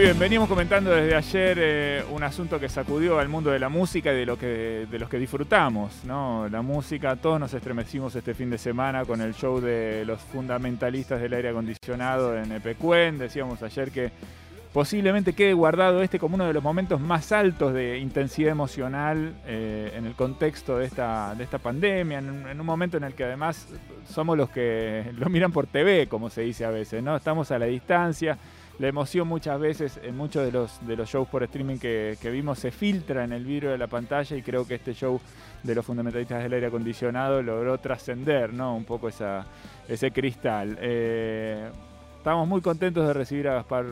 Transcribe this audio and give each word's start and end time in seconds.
Muy 0.00 0.06
bien, 0.06 0.18
veníamos 0.18 0.48
comentando 0.48 0.90
desde 0.92 1.14
ayer 1.14 1.58
eh, 1.60 2.04
un 2.10 2.22
asunto 2.22 2.58
que 2.58 2.70
sacudió 2.70 3.18
al 3.18 3.28
mundo 3.28 3.50
de 3.50 3.58
la 3.58 3.68
música 3.68 4.10
y 4.10 4.16
de, 4.16 4.24
lo 4.24 4.38
que, 4.38 4.86
de 4.90 4.98
los 4.98 5.10
que 5.10 5.18
disfrutamos, 5.18 6.04
¿no? 6.04 6.48
La 6.48 6.62
música, 6.62 7.16
todos 7.16 7.38
nos 7.38 7.52
estremecimos 7.52 8.14
este 8.14 8.32
fin 8.32 8.48
de 8.48 8.56
semana 8.56 9.04
con 9.04 9.20
el 9.20 9.34
show 9.34 9.60
de 9.60 10.06
los 10.06 10.18
fundamentalistas 10.22 11.20
del 11.20 11.34
aire 11.34 11.50
acondicionado 11.50 12.34
en 12.34 12.50
Epecuén. 12.50 13.18
Decíamos 13.18 13.62
ayer 13.62 13.90
que 13.90 14.10
posiblemente 14.72 15.34
quede 15.34 15.52
guardado 15.52 16.00
este 16.00 16.18
como 16.18 16.36
uno 16.36 16.46
de 16.46 16.54
los 16.54 16.62
momentos 16.62 16.98
más 16.98 17.30
altos 17.30 17.74
de 17.74 17.98
intensidad 17.98 18.52
emocional 18.52 19.34
eh, 19.44 19.92
en 19.94 20.06
el 20.06 20.14
contexto 20.14 20.78
de 20.78 20.86
esta, 20.86 21.34
de 21.34 21.44
esta 21.44 21.58
pandemia, 21.58 22.20
en, 22.20 22.48
en, 22.48 22.58
un 22.58 22.66
momento 22.66 22.96
en 22.96 23.04
el 23.04 23.12
que 23.12 23.24
además 23.24 23.68
somos 24.08 24.38
los 24.38 24.48
que 24.48 25.12
lo 25.18 25.28
miran 25.28 25.52
por 25.52 25.66
TV, 25.66 26.06
como 26.06 26.30
se 26.30 26.40
dice 26.40 26.64
a 26.64 26.70
veces, 26.70 27.02
¿no? 27.02 27.16
Estamos 27.16 27.50
a 27.50 27.58
la 27.58 27.66
distancia 27.66 28.38
la 28.80 28.88
emoción 28.88 29.28
muchas 29.28 29.60
veces 29.60 30.00
en 30.02 30.16
muchos 30.16 30.42
de 30.42 30.50
los, 30.50 30.86
de 30.86 30.96
los 30.96 31.06
shows 31.06 31.28
por 31.28 31.42
streaming 31.42 31.76
que, 31.76 32.16
que, 32.18 32.30
vimos 32.30 32.58
se 32.58 32.70
filtra 32.70 33.24
en 33.24 33.32
el 33.34 33.44
vidrio 33.44 33.70
de 33.70 33.76
la 33.76 33.88
pantalla 33.88 34.34
y 34.34 34.40
creo 34.40 34.66
que 34.66 34.76
este 34.76 34.94
show 34.94 35.20
de 35.62 35.74
los 35.74 35.84
fundamentalistas 35.84 36.42
del 36.42 36.54
aire 36.54 36.68
acondicionado 36.68 37.42
logró 37.42 37.76
trascender 37.76 38.54
¿no? 38.54 38.74
un 38.74 38.86
poco 38.86 39.08
esa, 39.08 39.44
ese 39.86 40.10
cristal. 40.12 40.78
Eh, 40.80 41.68
estamos 42.16 42.48
muy 42.48 42.62
contentos 42.62 43.06
de 43.06 43.12
recibir 43.12 43.48
a 43.48 43.54
Gaspar 43.56 43.84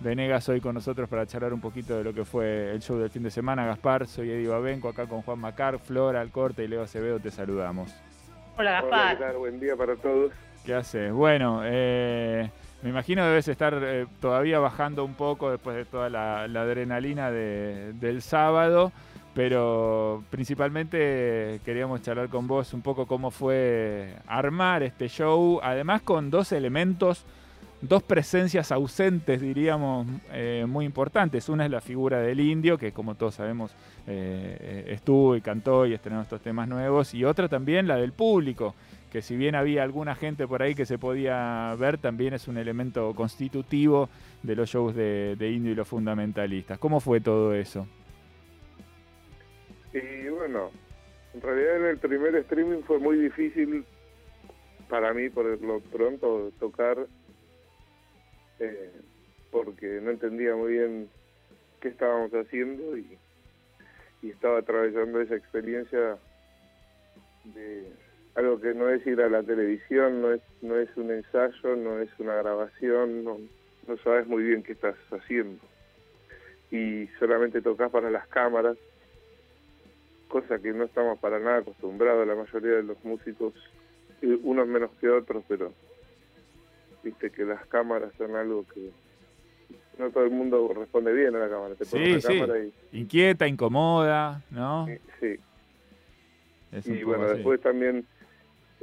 Venegas 0.00 0.48
hoy 0.48 0.62
con 0.62 0.76
nosotros 0.76 1.10
para 1.10 1.26
charlar 1.26 1.52
un 1.52 1.60
poquito 1.60 1.98
de 1.98 2.02
lo 2.02 2.14
que 2.14 2.24
fue 2.24 2.72
el 2.72 2.80
show 2.80 2.96
del 2.96 3.10
fin 3.10 3.24
de 3.24 3.30
semana. 3.30 3.66
Gaspar, 3.66 4.06
soy 4.06 4.30
Eddie 4.30 4.48
Babenco, 4.48 4.88
acá 4.88 5.04
con 5.04 5.20
Juan 5.20 5.40
Macar, 5.40 5.78
Flora 5.78 6.22
Alcorte 6.22 6.64
y 6.64 6.68
Leo 6.68 6.80
Acevedo, 6.80 7.20
te 7.20 7.30
saludamos. 7.30 7.94
Hola 8.56 8.80
Gaspar. 8.80 9.16
Hola, 9.18 9.32
Buen 9.36 9.60
día 9.60 9.76
para 9.76 9.94
todos. 9.94 10.32
¿Qué 10.64 10.72
haces? 10.72 11.12
Bueno, 11.12 11.60
eh, 11.64 12.50
me 12.82 12.90
imagino 12.90 13.24
debes 13.24 13.46
estar 13.46 13.78
eh, 13.80 14.06
todavía 14.20 14.58
bajando 14.58 15.04
un 15.04 15.14
poco 15.14 15.50
después 15.50 15.76
de 15.76 15.84
toda 15.84 16.10
la, 16.10 16.42
adrenalina 16.42 17.30
de, 17.30 17.92
del 17.94 18.22
sábado, 18.22 18.92
pero 19.34 20.24
principalmente 20.30 21.60
queríamos 21.64 22.02
charlar 22.02 22.28
con 22.28 22.48
vos 22.48 22.74
un 22.74 22.82
poco 22.82 23.06
cómo 23.06 23.30
fue 23.30 24.16
armar 24.26 24.82
este 24.82 25.08
show, 25.08 25.60
además 25.62 26.02
con 26.02 26.28
dos 26.30 26.50
elementos, 26.50 27.24
dos 27.80 28.02
presencias 28.02 28.72
ausentes, 28.72 29.40
diríamos, 29.40 30.08
eh, 30.32 30.64
muy 30.68 30.84
importantes. 30.84 31.48
Una 31.48 31.64
es 31.64 31.70
la 31.70 31.80
figura 31.80 32.18
del 32.18 32.40
indio, 32.40 32.78
que 32.78 32.92
como 32.92 33.14
todos 33.14 33.36
sabemos 33.36 33.70
eh, 34.08 34.86
estuvo 34.88 35.36
y 35.36 35.40
cantó 35.40 35.86
y 35.86 35.94
estrenó 35.94 36.20
estos 36.22 36.40
temas 36.40 36.66
nuevos, 36.68 37.14
y 37.14 37.24
otra 37.24 37.48
también 37.48 37.86
la 37.86 37.96
del 37.96 38.12
público 38.12 38.74
que 39.12 39.20
si 39.20 39.36
bien 39.36 39.54
había 39.54 39.82
alguna 39.82 40.14
gente 40.14 40.48
por 40.48 40.62
ahí 40.62 40.74
que 40.74 40.86
se 40.86 40.96
podía 40.96 41.76
ver, 41.78 41.98
también 41.98 42.32
es 42.32 42.48
un 42.48 42.56
elemento 42.56 43.14
constitutivo 43.14 44.08
de 44.42 44.56
los 44.56 44.70
shows 44.70 44.94
de, 44.94 45.36
de 45.36 45.50
Indio 45.50 45.72
y 45.72 45.74
los 45.74 45.86
fundamentalistas. 45.86 46.78
¿Cómo 46.78 46.98
fue 46.98 47.20
todo 47.20 47.54
eso? 47.54 47.86
Y 49.92 50.28
bueno, 50.30 50.70
en 51.34 51.42
realidad 51.42 51.76
en 51.76 51.86
el 51.88 51.98
primer 51.98 52.34
streaming 52.36 52.80
fue 52.84 52.98
muy 52.98 53.18
difícil 53.18 53.84
para 54.88 55.12
mí, 55.12 55.28
por 55.28 55.44
lo 55.60 55.80
pronto, 55.80 56.50
tocar, 56.58 56.96
eh, 58.60 58.92
porque 59.50 60.00
no 60.02 60.10
entendía 60.10 60.56
muy 60.56 60.72
bien 60.72 61.10
qué 61.80 61.88
estábamos 61.88 62.32
haciendo 62.32 62.96
y, 62.96 63.18
y 64.22 64.30
estaba 64.30 64.60
atravesando 64.60 65.20
esa 65.20 65.34
experiencia 65.36 66.16
de 67.44 67.92
algo 68.34 68.60
que 68.60 68.74
no 68.74 68.88
es 68.88 69.06
ir 69.06 69.20
a 69.20 69.28
la 69.28 69.42
televisión, 69.42 70.22
no 70.22 70.32
es 70.32 70.40
no 70.62 70.76
es 70.78 70.88
un 70.96 71.10
ensayo, 71.10 71.76
no 71.76 72.00
es 72.00 72.08
una 72.18 72.34
grabación, 72.36 73.24
no, 73.24 73.38
no 73.86 73.96
sabes 73.98 74.26
muy 74.26 74.42
bien 74.44 74.62
qué 74.62 74.72
estás 74.72 74.96
haciendo. 75.10 75.62
Y 76.70 77.08
solamente 77.18 77.60
tocas 77.60 77.90
para 77.90 78.10
las 78.10 78.26
cámaras, 78.28 78.78
cosa 80.28 80.58
que 80.58 80.72
no 80.72 80.84
estamos 80.84 81.18
para 81.18 81.38
nada 81.38 81.58
acostumbrados 81.58 82.26
la 82.26 82.34
mayoría 82.34 82.76
de 82.76 82.82
los 82.84 83.04
músicos, 83.04 83.52
unos 84.22 84.66
menos 84.66 84.90
que 85.00 85.10
otros, 85.10 85.44
pero 85.46 85.72
viste 87.02 87.30
que 87.30 87.44
las 87.44 87.66
cámaras 87.66 88.12
son 88.16 88.36
algo 88.36 88.64
que 88.72 88.90
no 89.98 90.10
todo 90.10 90.24
el 90.24 90.30
mundo 90.30 90.72
responde 90.74 91.12
bien 91.12 91.34
a 91.36 91.40
la 91.40 91.50
cámara. 91.50 91.74
Te 91.74 91.84
sí, 91.84 92.20
sí. 92.20 92.40
Cámara 92.40 92.60
y... 92.64 92.72
Inquieta, 92.92 93.46
incomoda, 93.46 94.42
¿no? 94.50 94.86
Sí. 95.20 95.38
sí. 96.82 96.92
y 96.92 97.02
bueno, 97.02 97.24
así. 97.24 97.34
después 97.34 97.60
también 97.60 98.06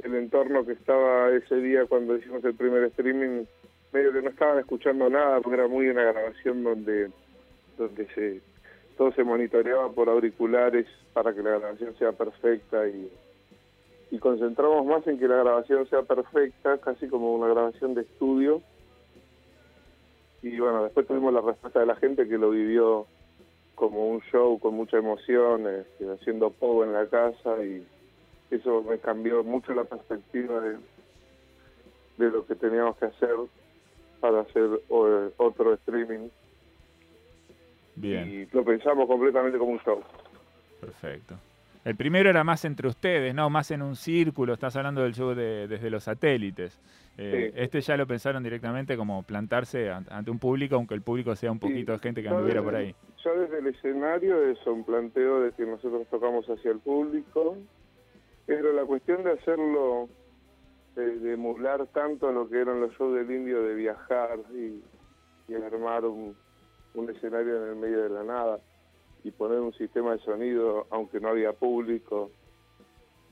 el 0.02 0.14
entorno 0.14 0.64
que 0.64 0.72
estaba 0.72 1.30
ese 1.30 1.56
día 1.56 1.86
cuando 1.86 2.16
hicimos 2.16 2.44
el 2.44 2.54
primer 2.54 2.84
streaming, 2.84 3.44
medio 3.92 4.12
que 4.12 4.22
no 4.22 4.30
estaban 4.30 4.58
escuchando 4.58 5.08
nada, 5.10 5.40
porque 5.40 5.58
era 5.58 5.68
muy 5.68 5.88
una 5.88 6.02
grabación 6.04 6.62
donde, 6.62 7.10
donde 7.76 8.06
se 8.14 8.40
todo 8.96 9.12
se 9.12 9.24
monitoreaba 9.24 9.90
por 9.92 10.10
auriculares 10.10 10.86
para 11.14 11.32
que 11.32 11.42
la 11.42 11.58
grabación 11.58 11.96
sea 11.98 12.12
perfecta 12.12 12.86
y, 12.86 13.10
y 14.10 14.18
concentramos 14.18 14.84
más 14.84 15.06
en 15.06 15.18
que 15.18 15.26
la 15.26 15.36
grabación 15.36 15.88
sea 15.88 16.02
perfecta, 16.02 16.76
casi 16.76 17.08
como 17.08 17.34
una 17.34 17.48
grabación 17.48 17.94
de 17.94 18.02
estudio. 18.02 18.60
Y 20.42 20.58
bueno, 20.58 20.84
después 20.84 21.06
tuvimos 21.06 21.32
la 21.32 21.40
respuesta 21.40 21.80
de 21.80 21.86
la 21.86 21.96
gente 21.96 22.28
que 22.28 22.36
lo 22.36 22.50
vivió 22.50 23.06
como 23.74 24.06
un 24.06 24.20
show 24.30 24.58
con 24.58 24.74
mucha 24.74 24.98
emoción, 24.98 25.66
este, 25.66 26.10
haciendo 26.12 26.50
poco 26.50 26.84
en 26.84 26.92
la 26.92 27.06
casa 27.06 27.64
y 27.64 27.86
eso 28.50 28.82
me 28.82 28.98
cambió 28.98 29.44
mucho 29.44 29.72
la 29.74 29.84
perspectiva 29.84 30.60
de, 30.60 30.76
de 32.18 32.30
lo 32.30 32.46
que 32.46 32.54
teníamos 32.54 32.96
que 32.96 33.06
hacer 33.06 33.34
para 34.20 34.40
hacer 34.40 34.68
otro 34.88 35.74
streaming. 35.74 36.28
Bien. 37.96 38.28
Y 38.28 38.46
lo 38.54 38.64
pensamos 38.64 39.06
completamente 39.06 39.58
como 39.58 39.72
un 39.72 39.80
show. 39.80 40.02
Perfecto. 40.80 41.36
El 41.84 41.96
primero 41.96 42.28
era 42.28 42.44
más 42.44 42.64
entre 42.66 42.88
ustedes, 42.88 43.34
¿no? 43.34 43.48
Más 43.48 43.70
en 43.70 43.80
un 43.80 43.96
círculo, 43.96 44.52
estás 44.52 44.76
hablando 44.76 45.02
del 45.02 45.14
show 45.14 45.34
de, 45.34 45.66
desde 45.66 45.88
los 45.88 46.04
satélites. 46.04 46.78
Eh, 47.16 47.52
sí. 47.52 47.60
Este 47.60 47.80
ya 47.80 47.96
lo 47.96 48.06
pensaron 48.06 48.42
directamente 48.42 48.96
como 48.96 49.22
plantarse 49.22 49.90
ante 49.90 50.30
un 50.30 50.38
público, 50.38 50.76
aunque 50.76 50.94
el 50.94 51.02
público 51.02 51.34
sea 51.36 51.50
un 51.50 51.58
poquito 51.58 51.92
sí. 51.92 51.98
de 51.98 51.98
gente 51.98 52.22
que 52.22 52.28
anduviera 52.28 52.62
por 52.62 52.74
ahí. 52.74 52.94
Ya 53.24 53.32
desde 53.32 53.58
el 53.58 53.66
escenario 53.68 54.42
es 54.50 54.58
un 54.66 54.84
planteo 54.84 55.40
de 55.40 55.52
que 55.52 55.64
nosotros 55.64 56.06
tocamos 56.10 56.46
hacia 56.46 56.70
el 56.70 56.78
público, 56.80 57.56
pero 58.50 58.72
la 58.72 58.84
cuestión 58.84 59.22
de 59.22 59.30
hacerlo, 59.30 60.08
de, 60.96 61.34
emular 61.34 61.86
tanto 61.92 62.32
lo 62.32 62.48
que 62.48 62.58
eran 62.58 62.80
los 62.80 62.92
shows 62.94 63.14
del 63.14 63.30
indio, 63.30 63.62
de 63.62 63.76
viajar 63.76 64.40
y, 64.52 64.82
armar 65.54 66.04
un, 66.04 66.34
un, 66.94 67.10
escenario 67.10 67.62
en 67.62 67.68
el 67.68 67.76
medio 67.76 68.02
de 68.02 68.08
la 68.08 68.24
nada 68.24 68.58
y 69.22 69.30
poner 69.30 69.60
un 69.60 69.72
sistema 69.74 70.16
de 70.16 70.18
sonido, 70.24 70.88
aunque 70.90 71.20
no 71.20 71.28
había 71.28 71.52
público, 71.52 72.32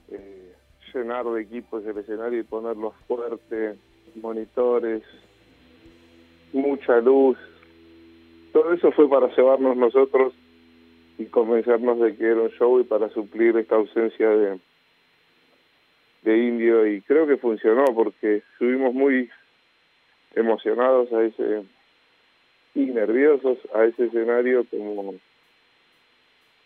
eh, 0.08 0.54
llenar 0.94 1.24
de 1.24 1.42
equipos 1.42 1.84
el 1.84 1.98
escenario 1.98 2.38
y 2.38 2.44
ponerlos 2.44 2.94
fuerte, 3.08 3.76
monitores, 4.22 5.02
mucha 6.52 7.00
luz. 7.00 7.36
Todo 8.52 8.72
eso 8.72 8.92
fue 8.92 9.10
para 9.10 9.34
llevarnos 9.34 9.76
nosotros 9.76 10.32
y 11.18 11.24
convencernos 11.24 11.98
de 11.98 12.16
que 12.16 12.24
era 12.24 12.42
un 12.42 12.50
show 12.50 12.78
y 12.78 12.84
para 12.84 13.08
suplir 13.08 13.56
esta 13.56 13.74
ausencia 13.74 14.28
de 14.28 14.67
de 16.22 16.36
indio 16.36 16.86
y 16.86 17.00
creo 17.02 17.26
que 17.26 17.36
funcionó 17.36 17.84
porque 17.94 18.42
subimos 18.58 18.94
muy 18.94 19.30
emocionados 20.34 21.12
a 21.12 21.22
ese 21.24 21.62
y 22.74 22.86
nerviosos 22.86 23.58
a 23.74 23.84
ese 23.84 24.06
escenario 24.06 24.64
como 24.70 25.14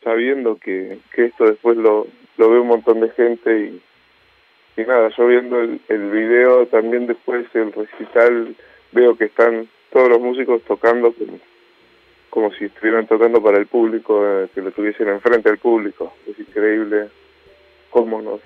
sabiendo 0.03 0.57
que, 0.57 0.99
que 1.15 1.27
esto 1.27 1.45
después 1.45 1.77
lo, 1.77 2.07
lo 2.37 2.51
ve 2.51 2.59
un 2.59 2.69
montón 2.69 3.01
de 3.01 3.11
gente 3.11 3.59
y, 3.59 4.81
y 4.81 4.85
nada, 4.85 5.11
yo 5.17 5.27
viendo 5.27 5.61
el, 5.61 5.81
el 5.89 6.11
video 6.11 6.67
también 6.67 7.07
después 7.07 7.47
el 7.55 7.73
recital 7.73 8.57
veo 8.93 9.17
que 9.17 9.25
están 9.27 9.69
todos 9.93 10.09
los 10.09 10.21
músicos 10.21 10.63
tocando 10.63 11.13
como, 11.13 11.39
como 12.31 12.53
si 12.55 12.65
estuvieran 12.65 13.07
tocando 13.07 13.43
para 13.43 13.59
el 13.59 13.67
público, 13.67 14.23
eh, 14.27 14.49
que 14.55 14.63
lo 14.63 14.73
tuviesen 14.73 15.09
enfrente 15.09 15.51
al 15.51 15.59
público. 15.59 16.15
Es 16.27 16.39
increíble 16.39 17.11
cómo 17.91 18.23
nos 18.23 18.41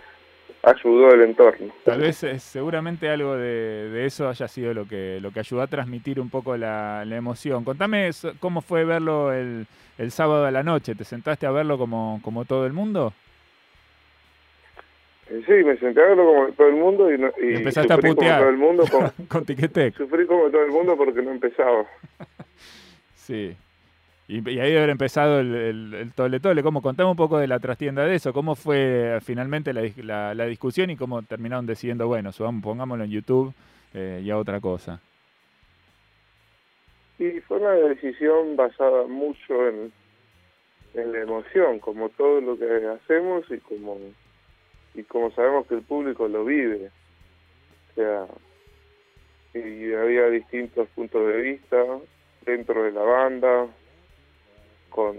ayudó 0.63 1.15
el 1.15 1.23
entorno. 1.23 1.73
Tal 1.85 2.01
vez 2.01 2.23
eh, 2.25 2.39
seguramente 2.39 3.09
algo 3.09 3.37
de, 3.37 3.91
de, 3.91 4.07
eso 4.07 4.29
haya 4.29 4.49
sido 4.49 4.75
lo 4.75 4.87
que 4.87 5.19
lo 5.21 5.31
que 5.31 5.41
ayudó 5.41 5.63
a 5.63 5.67
transmitir 5.67 6.21
un 6.21 6.29
poco 6.29 6.57
la, 6.57 7.05
la 7.05 7.17
emoción. 7.17 7.65
Contame 7.65 8.11
cómo 8.41 8.61
fue 8.61 8.85
verlo 8.85 9.33
el, 9.33 9.67
el, 9.99 10.11
sábado 10.11 10.45
a 10.45 10.51
la 10.51 10.63
noche. 10.63 10.95
¿Te 10.95 11.05
sentaste 11.05 11.47
a 11.47 11.51
verlo 11.53 11.79
como, 11.79 12.21
como 12.23 12.45
todo 12.45 12.67
el 12.67 12.73
mundo? 12.73 13.13
Eh, 15.29 15.43
sí, 15.47 15.53
me 15.53 15.77
senté 15.77 16.01
a 16.01 16.07
verlo 16.07 16.25
como 16.27 16.49
todo 16.53 16.69
el 16.69 16.77
mundo 16.77 17.13
y, 17.13 17.19
no, 17.19 17.31
y, 17.41 17.53
y 17.53 17.55
empezaste 17.57 17.93
a 17.93 17.99
putear. 17.99 18.15
Como 18.15 18.39
todo 18.39 18.49
el 18.49 18.57
mundo 18.57 18.85
con, 18.91 19.27
con. 19.45 19.93
Sufrí 19.93 20.27
como 20.27 20.51
todo 20.51 20.65
el 20.65 20.73
mundo 20.73 20.97
porque 20.97 21.23
no 21.23 21.31
empezaba. 21.31 21.87
sí. 23.15 23.57
Y, 24.29 24.59
ahí 24.59 24.77
haber 24.77 24.91
empezado 24.91 25.39
el, 25.39 25.55
el, 25.55 25.95
el, 25.95 26.13
tole 26.13 26.41
tole. 26.41 26.63
¿Cómo? 26.63 26.83
Contame 26.83 27.11
un 27.11 27.17
poco 27.17 27.39
de 27.39 27.47
la 27.47 27.61
trastienda 27.61 28.05
de 28.05 28.17
eso. 28.17 28.33
¿Cómo 28.33 28.55
fue 28.57 29.19
finalmente 29.23 29.73
la, 29.73 29.83
la, 29.99 30.35
la 30.35 30.47
discusión 30.47 30.91
y 30.91 30.97
cómo 30.97 31.23
terminaron 31.23 31.67
decidiendo, 31.67 32.09
bueno, 32.09 32.33
subamos, 32.33 32.63
pongámoslo 32.63 33.05
en 33.05 33.11
YouTube 33.11 33.55
eh, 33.95 34.21
y 34.25 34.31
a 34.31 34.39
otra 34.39 34.61
cosa? 34.61 35.01
Y 37.19 37.41
fue 37.41 37.59
una 37.59 37.73
decisión 37.73 38.57
basada 38.57 39.07
mucho 39.07 39.69
en, 39.69 39.93
en 40.95 41.13
la 41.13 41.21
emoción, 41.21 41.79
como 41.79 42.09
todo 42.11 42.41
lo 42.41 42.59
que 42.59 42.87
hacemos 42.89 43.45
y 43.51 43.59
como 43.59 43.99
y 44.95 45.03
como 45.05 45.31
sabemos 45.33 45.67
que 45.67 45.75
el 45.75 45.83
público 45.83 46.27
lo 46.27 46.45
vive. 46.45 46.91
O 47.91 47.95
sea, 47.95 48.27
y 49.55 49.93
había 49.93 50.27
distintos 50.29 50.89
puntos 50.89 51.27
de 51.29 51.41
vista 51.41 51.77
dentro 52.45 52.83
de 52.83 52.93
la 52.93 53.03
banda, 53.03 53.67
con, 54.91 55.17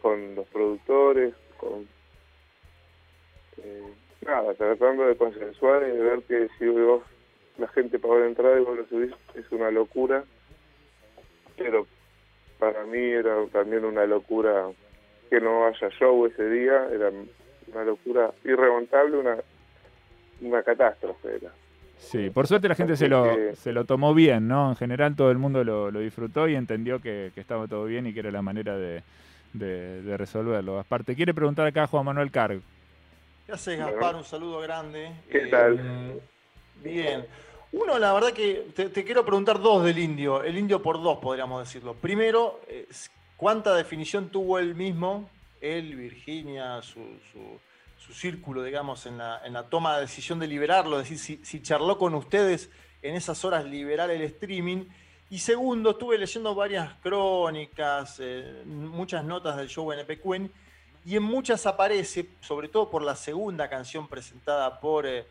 con 0.00 0.34
los 0.34 0.46
productores, 0.48 1.34
con 1.58 1.88
eh, 3.62 3.92
nada, 4.24 4.54
tratando 4.54 5.06
de 5.06 5.16
consensuar 5.16 5.82
y 5.82 5.90
de 5.92 6.02
ver 6.02 6.22
que 6.22 6.48
si 6.58 6.68
vos 6.68 7.02
la 7.58 7.68
gente 7.68 7.98
pagó 7.98 8.18
la 8.18 8.26
entrada 8.26 8.60
y 8.60 8.64
vos 8.64 8.76
lo 8.76 8.86
subís 8.86 9.12
es 9.34 9.50
una 9.50 9.70
locura, 9.70 10.24
pero 11.56 11.86
para 12.58 12.84
mí 12.84 12.98
era 12.98 13.44
también 13.46 13.84
una 13.84 14.06
locura 14.06 14.70
que 15.28 15.40
no 15.40 15.66
haya 15.66 15.88
show 15.90 16.26
ese 16.26 16.48
día, 16.48 16.88
era 16.92 17.10
una 17.72 17.84
locura 17.84 18.32
irremontable, 18.44 19.18
una, 19.18 19.38
una 20.40 20.62
catástrofe 20.62 21.36
era. 21.36 21.52
Sí, 21.98 22.30
por 22.30 22.46
suerte 22.46 22.68
la 22.68 22.74
gente 22.74 22.96
se 22.96 23.08
lo, 23.08 23.26
se 23.54 23.72
lo 23.72 23.84
tomó 23.84 24.14
bien, 24.14 24.48
¿no? 24.48 24.70
En 24.70 24.76
general 24.76 25.14
todo 25.14 25.30
el 25.30 25.38
mundo 25.38 25.64
lo, 25.64 25.90
lo 25.90 26.00
disfrutó 26.00 26.48
y 26.48 26.54
entendió 26.54 27.00
que, 27.00 27.32
estaba 27.36 27.66
todo 27.66 27.84
bien 27.84 28.06
y 28.06 28.14
que 28.14 28.20
era 28.20 28.30
la 28.30 28.42
manera 28.42 28.76
de, 28.76 29.02
de, 29.52 30.16
resolverlo. 30.16 30.76
Gaspar, 30.76 31.04
te 31.04 31.14
quiere 31.14 31.34
preguntar 31.34 31.66
acá 31.66 31.86
Juan 31.86 32.04
Manuel 32.04 32.30
Carg. 32.30 32.60
¿Qué 33.46 33.52
haces, 33.52 33.78
Gaspar? 33.78 34.16
Un 34.16 34.24
saludo 34.24 34.60
grande. 34.60 35.10
¿Qué 35.30 35.46
tal? 35.46 35.78
Eh, 35.78 36.20
bien. 36.82 37.26
Uno, 37.72 37.98
la 37.98 38.12
verdad 38.14 38.32
que 38.32 38.66
te, 38.74 39.04
quiero 39.04 39.24
preguntar 39.24 39.60
dos 39.60 39.84
del 39.84 39.98
indio, 39.98 40.42
el 40.42 40.56
indio 40.56 40.80
por 40.80 41.02
dos 41.02 41.18
podríamos 41.18 41.66
decirlo. 41.66 41.94
Primero, 41.94 42.60
¿cuánta 43.36 43.74
definición 43.74 44.30
tuvo 44.30 44.58
él 44.58 44.74
mismo, 44.74 45.28
él, 45.60 45.94
Virginia, 45.94 46.80
su, 46.80 47.00
su, 47.30 47.60
círculo, 48.12 48.62
digamos, 48.62 49.06
en 49.06 49.18
la, 49.18 49.66
toma 49.68 49.96
de 49.96 50.02
decisión 50.02 50.38
de 50.38 50.46
liberarlo? 50.46 51.00
Es 51.00 51.10
decir, 51.10 51.40
si, 51.44 51.62
charló 51.62 51.98
con 51.98 52.14
ustedes 52.14 52.70
en 53.02 53.14
esas 53.14 53.44
horas 53.44 53.64
liberar 53.64 54.10
el 54.10 54.22
streaming. 54.22 54.86
Y 55.30 55.38
segundo, 55.38 55.90
estuve 55.90 56.16
leyendo 56.16 56.54
varias 56.54 56.94
crónicas, 57.02 58.16
eh, 58.20 58.62
muchas 58.64 59.24
notas 59.24 59.56
del 59.56 59.68
show 59.68 59.92
NP 59.92 60.20
Queen, 60.20 60.50
y 61.04 61.16
en 61.16 61.22
muchas 61.22 61.66
aparece, 61.66 62.28
sobre 62.40 62.68
todo 62.68 62.90
por 62.90 63.02
la 63.02 63.16
segunda 63.16 63.68
canción 63.68 64.08
presentada 64.08 64.80
por... 64.80 65.06
Eh, 65.06 65.26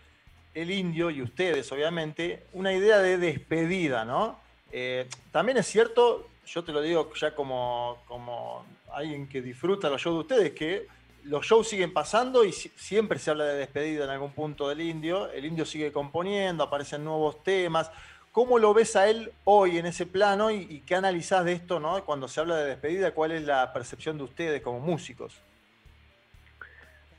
el 0.58 0.72
indio 0.72 1.12
y 1.12 1.22
ustedes, 1.22 1.72
obviamente, 1.72 2.48
una 2.54 2.74
idea 2.74 2.98
de 2.98 3.20
despedida, 3.20 4.06
¿no? 4.06 4.40
Eh, 4.72 5.08
también 5.32 5.60
es 5.60 5.68
cierto, 5.68 6.30
yo 6.48 6.64
te 6.64 6.72
lo 6.72 6.82
digo 6.82 7.14
ya 7.14 7.36
como, 7.36 8.00
como 8.08 8.66
alguien 8.92 9.28
que 9.28 9.44
disfruta 9.44 9.88
los 9.88 10.02
shows 10.02 10.16
de 10.16 10.20
ustedes, 10.22 10.54
que 10.54 10.88
los 11.24 11.46
shows 11.46 11.68
siguen 11.68 11.94
pasando 11.94 12.46
y 12.46 12.52
siempre 12.52 13.20
se 13.20 13.32
habla 13.32 13.46
de 13.46 13.58
despedida 13.58 14.06
en 14.06 14.10
algún 14.10 14.32
punto 14.32 14.70
del 14.70 14.82
indio. 14.82 15.32
El 15.32 15.46
indio 15.46 15.66
sigue 15.66 15.92
componiendo, 15.92 16.64
aparecen 16.64 17.04
nuevos 17.04 17.44
temas. 17.44 17.92
¿Cómo 18.32 18.60
lo 18.60 18.74
ves 18.74 18.96
a 18.96 19.10
él 19.10 19.32
hoy 19.46 19.78
en 19.80 19.88
ese 19.88 20.06
plano 20.06 20.52
y, 20.52 20.82
qué 20.86 20.96
analizás 20.96 21.44
de 21.44 21.54
esto, 21.54 21.80
¿no? 21.80 22.04
Cuando 22.06 22.28
se 22.28 22.40
habla 22.40 22.58
de 22.58 22.70
despedida, 22.70 23.12
¿cuál 23.12 23.32
es 23.32 23.44
la 23.44 23.74
percepción 23.74 24.18
de 24.18 24.26
ustedes 24.26 24.62
como 24.62 24.80
músicos? 24.80 25.42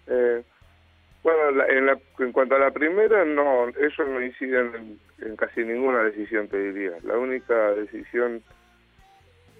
Eh, 0.07 0.43
bueno, 1.23 1.65
en, 1.65 1.89
en, 2.21 2.33
cuanto 2.33 2.55
a 2.55 2.59
la 2.59 2.71
primera, 2.71 3.25
no, 3.25 3.69
ellos 3.69 3.99
no 3.99 4.23
inciden 4.23 4.99
en, 5.21 5.37
casi 5.37 5.65
ninguna 5.65 6.05
decisión, 6.05 6.49
te 6.49 6.73
diría. 6.73 6.99
La 7.03 7.19
única 7.19 7.73
decisión, 7.73 8.43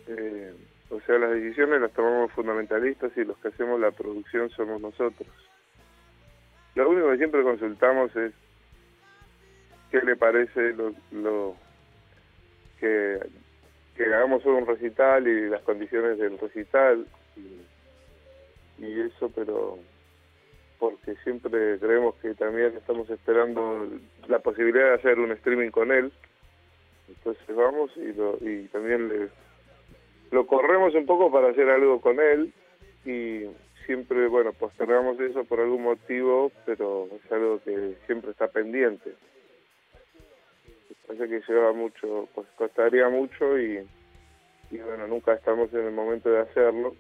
eh, 0.07 0.55
o 0.91 1.01
sea, 1.01 1.19
las 1.19 1.33
decisiones 1.33 1.81
las 1.81 1.93
tomamos 1.93 2.33
fundamentalistas 2.33 3.13
y 3.17 3.25
los 3.25 3.37
que 3.39 3.49
hacemos 3.49 3.79
la 3.81 3.91
producción 3.91 4.49
somos 4.51 4.81
nosotros. 4.81 5.29
Lo 6.75 6.89
único 6.89 7.11
que 7.11 7.19
siempre 7.19 7.43
consultamos 7.43 8.15
es 8.17 8.33
qué 9.91 10.01
le 10.01 10.17
parece 10.17 10.73
lo, 10.73 10.95
lo 11.13 11.57
que, 12.79 13.19
hagamos 13.99 14.45
un 14.47 14.67
recital 14.67 15.27
y 15.27 15.49
las 15.49 15.61
condiciones 15.63 16.19
del 16.19 16.39
recital 16.39 17.07
y, 17.37 18.85
y 18.85 19.01
eso, 19.01 19.31
pero 19.35 19.79
porque 20.79 21.17
siempre 21.25 21.79
creemos 21.79 22.15
que 22.23 22.35
también 22.35 22.77
estamos 22.77 23.11
esperando 23.11 23.89
la 24.29 24.39
posibilidad 24.39 24.91
de 24.91 24.95
hacer 24.95 25.19
un 25.19 25.33
streaming 25.33 25.71
con 25.71 25.91
él. 25.91 26.13
Entonces 27.09 27.57
vamos 27.57 27.91
y, 27.97 28.13
lo, 28.13 28.39
y 28.41 28.69
también 28.69 29.09
le, 29.09 29.29
lo 30.31 30.47
corremos 30.47 30.95
un 30.95 31.07
poco 31.07 31.31
para 31.31 31.51
hacer 31.51 31.69
algo 31.69 32.01
con 32.01 32.21
él 32.21 32.53
y 33.05 33.45
siempre, 33.87 34.29
bueno, 34.29 34.53
postergamos 34.53 35.19
eso 35.21 35.45
por 35.45 35.61
algún 35.61 35.83
motivo, 35.83 36.53
pero 36.67 37.09
es 37.13 37.33
algo 37.33 37.61
que 37.65 37.97
siempre 38.07 38.33
está 38.33 38.49
pendiente. 38.49 39.15
Parece 41.07 41.29
que 41.29 41.41
lleva 41.49 41.73
mucho, 41.73 42.29
pues 42.35 42.47
costaría 42.57 43.09
mucho 43.09 43.59
y, 43.59 43.87
y 44.71 44.79
bueno, 44.79 45.07
nunca 45.07 45.33
estamos 45.33 45.73
en 45.73 45.87
el 45.87 45.93
momento 45.93 46.29
de 46.31 46.41
hacerlo 46.41 46.95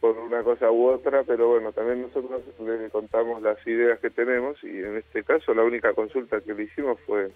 por 0.00 0.18
una 0.18 0.42
cosa 0.42 0.70
u 0.70 0.88
otra, 0.88 1.22
pero 1.24 1.48
bueno, 1.48 1.72
también 1.72 2.02
nosotros 2.02 2.42
le 2.60 2.90
contamos 2.90 3.40
las 3.42 3.64
ideas 3.66 4.00
que 4.00 4.10
tenemos 4.10 4.62
y 4.62 4.78
en 4.78 4.96
este 4.96 5.22
caso 5.22 5.54
la 5.54 5.62
única 5.62 5.92
consulta 5.94 6.40
que 6.40 6.54
le 6.54 6.64
hicimos 6.64 6.98
fue 7.06 7.30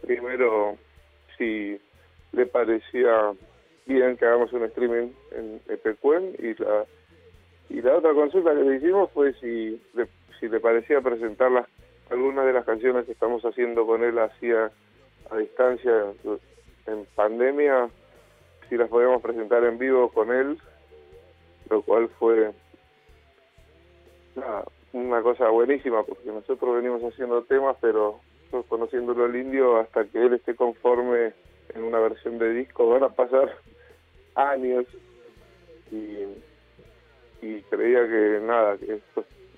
primero 0.00 0.76
si 1.38 1.80
le 2.32 2.46
parecía 2.46 3.32
bien 3.86 4.16
que 4.16 4.24
hagamos 4.24 4.52
un 4.52 4.64
streaming 4.64 5.08
en 5.32 5.60
Epecuen 5.68 6.34
y 6.38 6.54
la 6.62 6.84
y 7.68 7.80
la 7.80 7.96
otra 7.96 8.12
consulta 8.12 8.54
que 8.54 8.62
le 8.62 8.76
hicimos 8.76 9.10
fue 9.12 9.32
si 9.34 9.80
le, 9.94 10.06
si 10.38 10.48
le 10.48 10.60
parecía 10.60 11.00
presentar 11.00 11.50
las, 11.50 11.66
algunas 12.10 12.44
de 12.44 12.52
las 12.52 12.66
canciones 12.66 13.06
que 13.06 13.12
estamos 13.12 13.42
haciendo 13.44 13.86
con 13.86 14.04
él 14.04 14.18
hacía 14.18 14.70
a 15.30 15.36
distancia 15.38 15.92
en 16.86 17.06
pandemia 17.14 17.88
si 18.68 18.76
las 18.76 18.88
podíamos 18.88 19.22
presentar 19.22 19.64
en 19.64 19.78
vivo 19.78 20.10
con 20.10 20.30
él 20.32 20.58
lo 21.70 21.82
cual 21.82 22.08
fue 22.18 22.52
una 24.92 25.22
cosa 25.22 25.48
buenísima 25.48 26.02
porque 26.02 26.30
nosotros 26.30 26.76
venimos 26.76 27.02
haciendo 27.02 27.42
temas, 27.44 27.76
pero 27.80 28.20
conociéndolo 28.68 29.24
al 29.24 29.36
indio 29.36 29.78
hasta 29.78 30.04
que 30.04 30.22
él 30.22 30.34
esté 30.34 30.54
conforme 30.54 31.32
en 31.74 31.84
una 31.84 31.98
versión 31.98 32.38
de 32.38 32.52
disco 32.52 32.88
van 32.88 33.04
a 33.04 33.08
pasar 33.08 33.56
años 34.34 34.86
y, 35.90 37.60
creía 37.70 38.06
que 38.06 38.40
nada, 38.42 38.76
que 38.78 39.00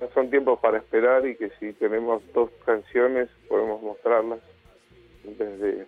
no 0.01 0.09
son 0.15 0.31
tiempos 0.31 0.59
para 0.61 0.79
esperar 0.79 1.27
y 1.27 1.37
que 1.37 1.51
si 1.61 1.73
tenemos 1.75 2.23
dos 2.33 2.51
canciones 2.65 3.29
podemos 3.49 3.83
mostrarlas 3.83 4.41
desde 5.25 5.87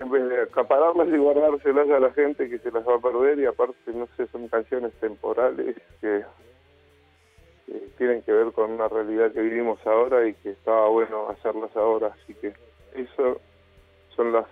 en 0.00 0.10
vez 0.10 0.28
de 0.28 0.42
acapararlas 0.42 1.08
y 1.08 1.16
guardárselas 1.16 1.88
a 1.90 2.00
la 2.00 2.12
gente 2.12 2.48
que 2.48 2.58
se 2.58 2.70
las 2.70 2.86
va 2.86 2.96
a 2.96 3.00
perder 3.00 3.38
y 3.38 3.46
aparte 3.46 3.92
no 3.92 4.08
sé 4.16 4.26
son 4.28 4.48
canciones 4.48 4.92
temporales 4.94 5.76
que, 6.00 6.24
tienen 7.96 8.22
que 8.22 8.32
ver 8.32 8.52
con 8.52 8.72
una 8.72 8.88
realidad 8.88 9.32
que 9.32 9.40
vivimos 9.40 9.78
ahora 9.86 10.26
y 10.26 10.34
que 10.34 10.50
estaba 10.50 10.88
bueno 10.88 11.28
hacerlas 11.28 11.74
ahora 11.76 12.08
así 12.08 12.34
que 12.34 12.52
eso 12.94 13.40
son 14.16 14.32
las 14.32 14.46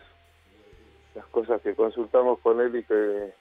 las 1.14 1.26
cosas 1.26 1.60
que 1.62 1.74
consultamos 1.74 2.38
con 2.40 2.60
él 2.60 2.76
y 2.76 2.84
que 2.84 3.32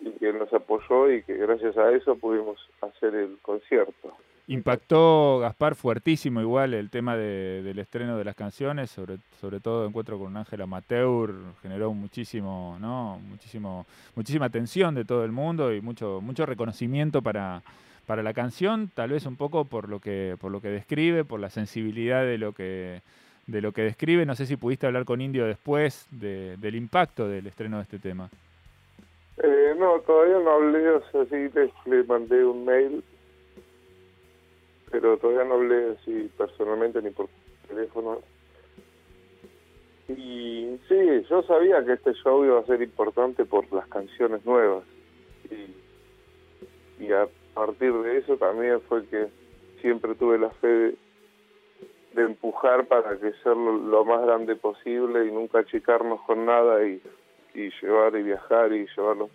y 0.00 0.10
que 0.18 0.32
nos 0.32 0.52
apoyó 0.52 1.10
y 1.10 1.22
que 1.22 1.34
gracias 1.34 1.76
a 1.78 1.90
eso 1.92 2.16
pudimos 2.16 2.58
hacer 2.82 3.14
el 3.14 3.38
concierto 3.40 4.12
Impactó 4.46 5.38
Gaspar 5.38 5.74
fuertísimo 5.74 6.42
igual 6.42 6.74
el 6.74 6.90
tema 6.90 7.16
del 7.16 7.78
estreno 7.78 8.18
de 8.18 8.24
las 8.24 8.36
canciones, 8.36 8.90
sobre, 8.90 9.16
sobre 9.40 9.58
todo 9.58 9.86
encuentro 9.86 10.18
con 10.18 10.28
un 10.28 10.36
Ángel 10.36 10.60
Amateur, 10.60 11.32
generó 11.62 11.94
muchísimo, 11.94 12.76
¿no? 12.78 13.18
Muchísimo, 13.26 13.86
muchísima 14.14 14.46
atención 14.46 14.94
de 14.94 15.06
todo 15.06 15.24
el 15.24 15.32
mundo 15.32 15.72
y 15.72 15.80
mucho, 15.80 16.20
mucho 16.20 16.44
reconocimiento 16.44 17.22
para, 17.22 17.62
para 18.04 18.22
la 18.22 18.34
canción, 18.34 18.90
tal 18.94 19.12
vez 19.12 19.24
un 19.24 19.36
poco 19.36 19.64
por 19.64 19.88
lo 19.88 19.98
que, 19.98 20.36
por 20.38 20.52
lo 20.52 20.60
que 20.60 20.68
describe, 20.68 21.24
por 21.24 21.40
la 21.40 21.48
sensibilidad 21.48 22.22
de 22.22 22.36
lo 22.36 22.52
que 22.52 23.00
de 23.46 23.60
lo 23.60 23.72
que 23.72 23.82
describe. 23.82 24.26
No 24.26 24.34
sé 24.34 24.46
si 24.46 24.56
pudiste 24.56 24.86
hablar 24.86 25.04
con 25.04 25.20
Indio 25.20 25.46
después 25.46 26.06
del 26.10 26.74
impacto 26.74 27.28
del 27.28 27.46
estreno 27.46 27.76
de 27.76 27.82
este 27.82 27.98
tema. 27.98 28.30
Eh, 29.42 29.74
no, 29.78 29.98
todavía 30.00 30.38
no 30.38 30.50
hablé, 30.52 30.88
o 30.90 31.02
sea, 31.10 31.24
sí 31.24 31.50
le 31.86 32.04
mandé 32.04 32.44
un 32.44 32.64
mail 32.64 33.02
pero 34.94 35.16
todavía 35.16 35.42
no 35.42 35.54
hablé 35.54 35.90
así 35.90 36.30
personalmente 36.38 37.02
ni 37.02 37.10
por 37.10 37.28
teléfono. 37.66 38.20
Y 40.06 40.78
sí, 40.88 41.26
yo 41.28 41.42
sabía 41.42 41.84
que 41.84 41.94
este 41.94 42.12
show 42.14 42.44
iba 42.44 42.60
a 42.60 42.66
ser 42.66 42.80
importante 42.80 43.44
por 43.44 43.70
las 43.72 43.88
canciones 43.88 44.46
nuevas. 44.46 44.84
Y, 45.50 47.10
a 47.10 47.26
partir 47.54 47.92
de 47.92 48.18
eso 48.18 48.36
también 48.36 48.80
fue 48.82 49.04
que 49.06 49.26
siempre 49.80 50.14
tuve 50.14 50.38
la 50.38 50.50
fe 50.50 50.68
de, 50.68 50.96
empujar 52.22 52.86
para 52.86 53.18
que 53.18 53.32
ser 53.42 53.56
lo, 53.56 54.04
más 54.04 54.22
grande 54.22 54.56
posible 54.56 55.26
y 55.26 55.32
nunca 55.32 55.60
achicarnos 55.60 56.20
con 56.22 56.46
nada 56.46 56.84
y, 56.84 57.00
llevar 57.54 58.16
y 58.16 58.22
viajar 58.22 58.72
y 58.72 58.86
llevarlo. 58.96 59.30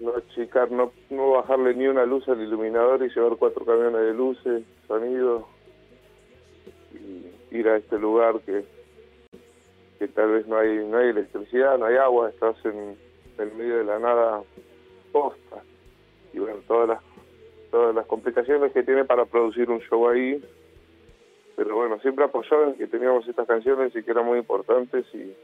No 0.00 0.16
achicar, 0.16 0.70
no, 0.70 0.92
no 1.10 1.30
bajarle 1.30 1.74
ni 1.74 1.86
una 1.86 2.04
luz 2.04 2.28
al 2.28 2.40
iluminador 2.40 3.02
y 3.04 3.08
llevar 3.08 3.36
cuatro 3.36 3.64
camiones 3.64 4.00
de 4.00 4.14
luces, 4.14 4.64
sonido, 4.86 5.48
y 6.92 7.56
ir 7.56 7.68
a 7.68 7.76
este 7.76 7.98
lugar 7.98 8.40
que, 8.40 8.64
que 9.98 10.08
tal 10.08 10.32
vez 10.32 10.46
no 10.46 10.58
hay, 10.58 10.84
no 10.86 10.98
hay 10.98 11.08
electricidad, 11.08 11.78
no 11.78 11.86
hay 11.86 11.96
agua, 11.96 12.28
estás 12.28 12.56
en, 12.64 12.96
en 13.38 13.56
medio 13.56 13.78
de 13.78 13.84
la 13.84 13.98
nada 13.98 14.42
posta. 15.12 15.62
Y 16.32 16.40
bueno, 16.40 16.58
todas 16.66 16.88
las, 16.88 17.00
todas 17.70 17.94
las 17.94 18.06
complicaciones 18.06 18.72
que 18.72 18.82
tiene 18.82 19.04
para 19.04 19.24
producir 19.24 19.70
un 19.70 19.80
show 19.80 20.08
ahí, 20.08 20.42
pero 21.56 21.76
bueno, 21.76 21.98
siempre 22.00 22.24
apoyó 22.24 22.64
en 22.64 22.74
que 22.74 22.86
teníamos 22.86 23.26
estas 23.28 23.46
canciones 23.46 23.94
y 23.94 24.02
que 24.02 24.10
eran 24.10 24.26
muy 24.26 24.38
importantes 24.38 25.06
y 25.14 25.34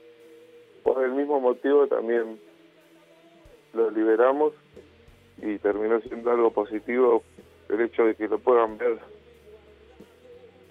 por 0.82 1.04
el 1.04 1.12
mismo 1.12 1.40
motivo 1.40 1.86
también 1.86 2.38
lo 3.74 3.90
liberamos 3.90 4.52
y 5.38 5.58
terminó 5.58 6.00
siendo 6.00 6.30
algo 6.30 6.50
positivo 6.50 7.22
el 7.68 7.80
hecho 7.82 8.04
de 8.04 8.14
que 8.14 8.28
lo 8.28 8.38
puedan 8.38 8.76
ver 8.78 8.98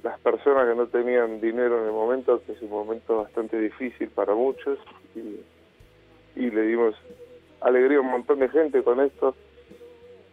las 0.03 0.19
personas 0.19 0.67
que 0.67 0.75
no 0.75 0.87
tenían 0.87 1.41
dinero 1.41 1.79
en 1.79 1.85
el 1.85 1.91
momento, 1.91 2.41
que 2.45 2.53
es 2.53 2.61
un 2.61 2.69
momento 2.69 3.17
bastante 3.17 3.59
difícil 3.59 4.09
para 4.09 4.33
muchos, 4.33 4.79
y, 5.15 5.41
y 6.39 6.51
le 6.51 6.61
dimos 6.63 6.95
alegría 7.61 7.97
a 7.97 8.01
un 8.01 8.11
montón 8.11 8.39
de 8.39 8.49
gente 8.49 8.81
con 8.83 9.01
esto, 9.01 9.35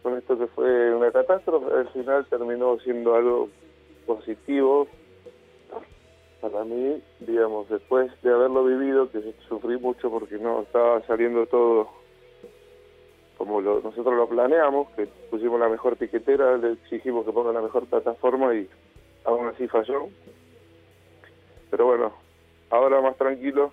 con 0.03 0.17
esto 0.17 0.37
que 0.37 0.47
fue 0.47 0.93
una 0.93 1.11
catástrofe, 1.11 1.73
al 1.73 1.89
final 1.89 2.25
terminó 2.27 2.77
siendo 2.79 3.15
algo 3.15 3.49
positivo 4.07 4.87
para 6.41 6.63
mí, 6.63 7.01
digamos, 7.19 7.67
después 7.69 8.09
de 8.21 8.31
haberlo 8.31 8.63
vivido, 8.63 9.11
que 9.11 9.33
sufrí 9.47 9.77
mucho 9.77 10.09
porque 10.09 10.37
no 10.37 10.61
estaba 10.61 11.01
saliendo 11.05 11.45
todo 11.47 11.89
como 13.37 13.61
lo, 13.61 13.81
nosotros 13.81 14.15
lo 14.15 14.27
planeamos, 14.27 14.89
que 14.95 15.07
pusimos 15.29 15.59
la 15.59 15.69
mejor 15.69 15.95
tiquetera, 15.95 16.57
le 16.57 16.73
exigimos 16.73 17.25
que 17.25 17.31
ponga 17.31 17.53
la 17.53 17.61
mejor 17.61 17.85
plataforma 17.85 18.55
y 18.55 18.67
aún 19.25 19.47
así 19.47 19.67
falló. 19.67 20.09
Pero 21.69 21.85
bueno, 21.85 22.13
ahora 22.71 22.99
más 23.01 23.15
tranquilo, 23.17 23.71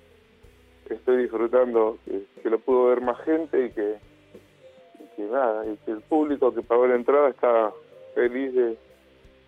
estoy 0.91 1.23
disfrutando 1.23 1.99
que, 2.05 2.51
lo 2.51 2.59
pudo 2.59 2.87
ver 2.87 3.01
más 3.01 3.19
gente 3.23 3.67
y 3.67 3.71
que, 3.71 3.97
y 5.01 5.17
que 5.17 5.23
nada, 5.23 5.65
y 5.67 5.77
que 5.79 5.93
el 5.93 6.03
público 6.03 6.55
que 6.55 6.63
pagó 6.63 6.87
la 6.87 6.97
entrada 6.97 7.31
está 7.31 7.73
feliz 8.15 8.53
de, 8.55 8.77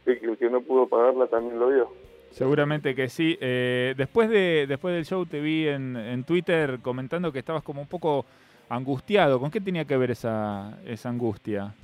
que 0.07 0.27
el 0.27 0.39
que 0.39 0.49
no 0.49 0.61
pudo 0.63 0.89
pagarla 0.89 1.27
también 1.27 1.59
lo 1.59 1.69
vio. 1.69 1.93
Seguramente 2.31 2.95
que 2.95 3.09
sí. 3.09 3.37
Eh, 3.41 3.95
después, 3.97 4.29
de, 4.31 4.67
después 4.69 4.95
del 4.95 5.05
show 5.05 5.27
te 5.27 5.41
vi 5.41 5.69
en, 5.69 5.97
en, 5.97 6.25
Twitter 6.25 6.79
comentando 6.83 7.33
que 7.33 7.39
estabas 7.39 7.63
como 7.63 7.81
un 7.81 7.89
poco 7.89 8.25
angustiado. 8.69 9.41
¿Con 9.41 9.51
qué 9.51 9.61
tenía 9.61 9.85
que 9.85 9.97
ver 9.97 10.11
esa, 10.11 10.79
esa 10.85 11.09
angustia? 11.09 11.75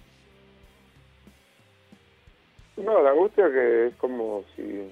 No, 2.76 3.02
la 3.02 3.10
angustia 3.10 3.50
que 3.50 3.88
es 3.88 3.94
como 3.96 4.44
si, 4.56 4.90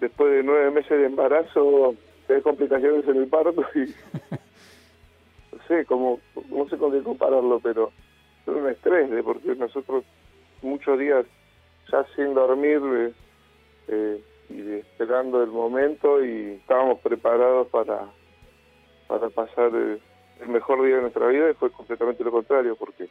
después 0.00 0.32
de 0.32 0.42
nueve 0.42 0.70
meses 0.70 0.90
de 0.90 1.06
embarazo 1.06 1.94
hay 2.28 2.42
complicaciones 2.42 3.06
en 3.08 3.16
el 3.16 3.28
parto 3.28 3.64
y 3.74 3.80
no 5.52 5.62
sé 5.68 5.84
como 5.86 6.20
no 6.50 6.68
sé 6.68 6.76
con 6.76 6.92
qué 6.92 7.02
compararlo 7.02 7.60
pero 7.60 7.92
es 8.46 8.48
un 8.48 8.68
estrés 8.68 9.10
de 9.10 9.22
porque 9.22 9.54
nosotros 9.54 10.04
muchos 10.66 10.98
días 10.98 11.24
ya 11.90 12.04
sin 12.14 12.34
dormir 12.34 12.80
eh, 12.84 13.12
eh, 13.88 14.24
y 14.48 14.72
esperando 14.74 15.42
el 15.42 15.50
momento 15.50 16.24
y 16.24 16.58
estábamos 16.60 17.00
preparados 17.00 17.68
para, 17.68 18.06
para 19.08 19.28
pasar 19.30 19.74
el, 19.74 20.00
mejor 20.48 20.84
día 20.84 20.96
de 20.96 21.02
nuestra 21.02 21.28
vida 21.28 21.50
y 21.50 21.54
fue 21.54 21.70
completamente 21.70 22.22
lo 22.22 22.30
contrario 22.30 22.76
porque 22.76 23.08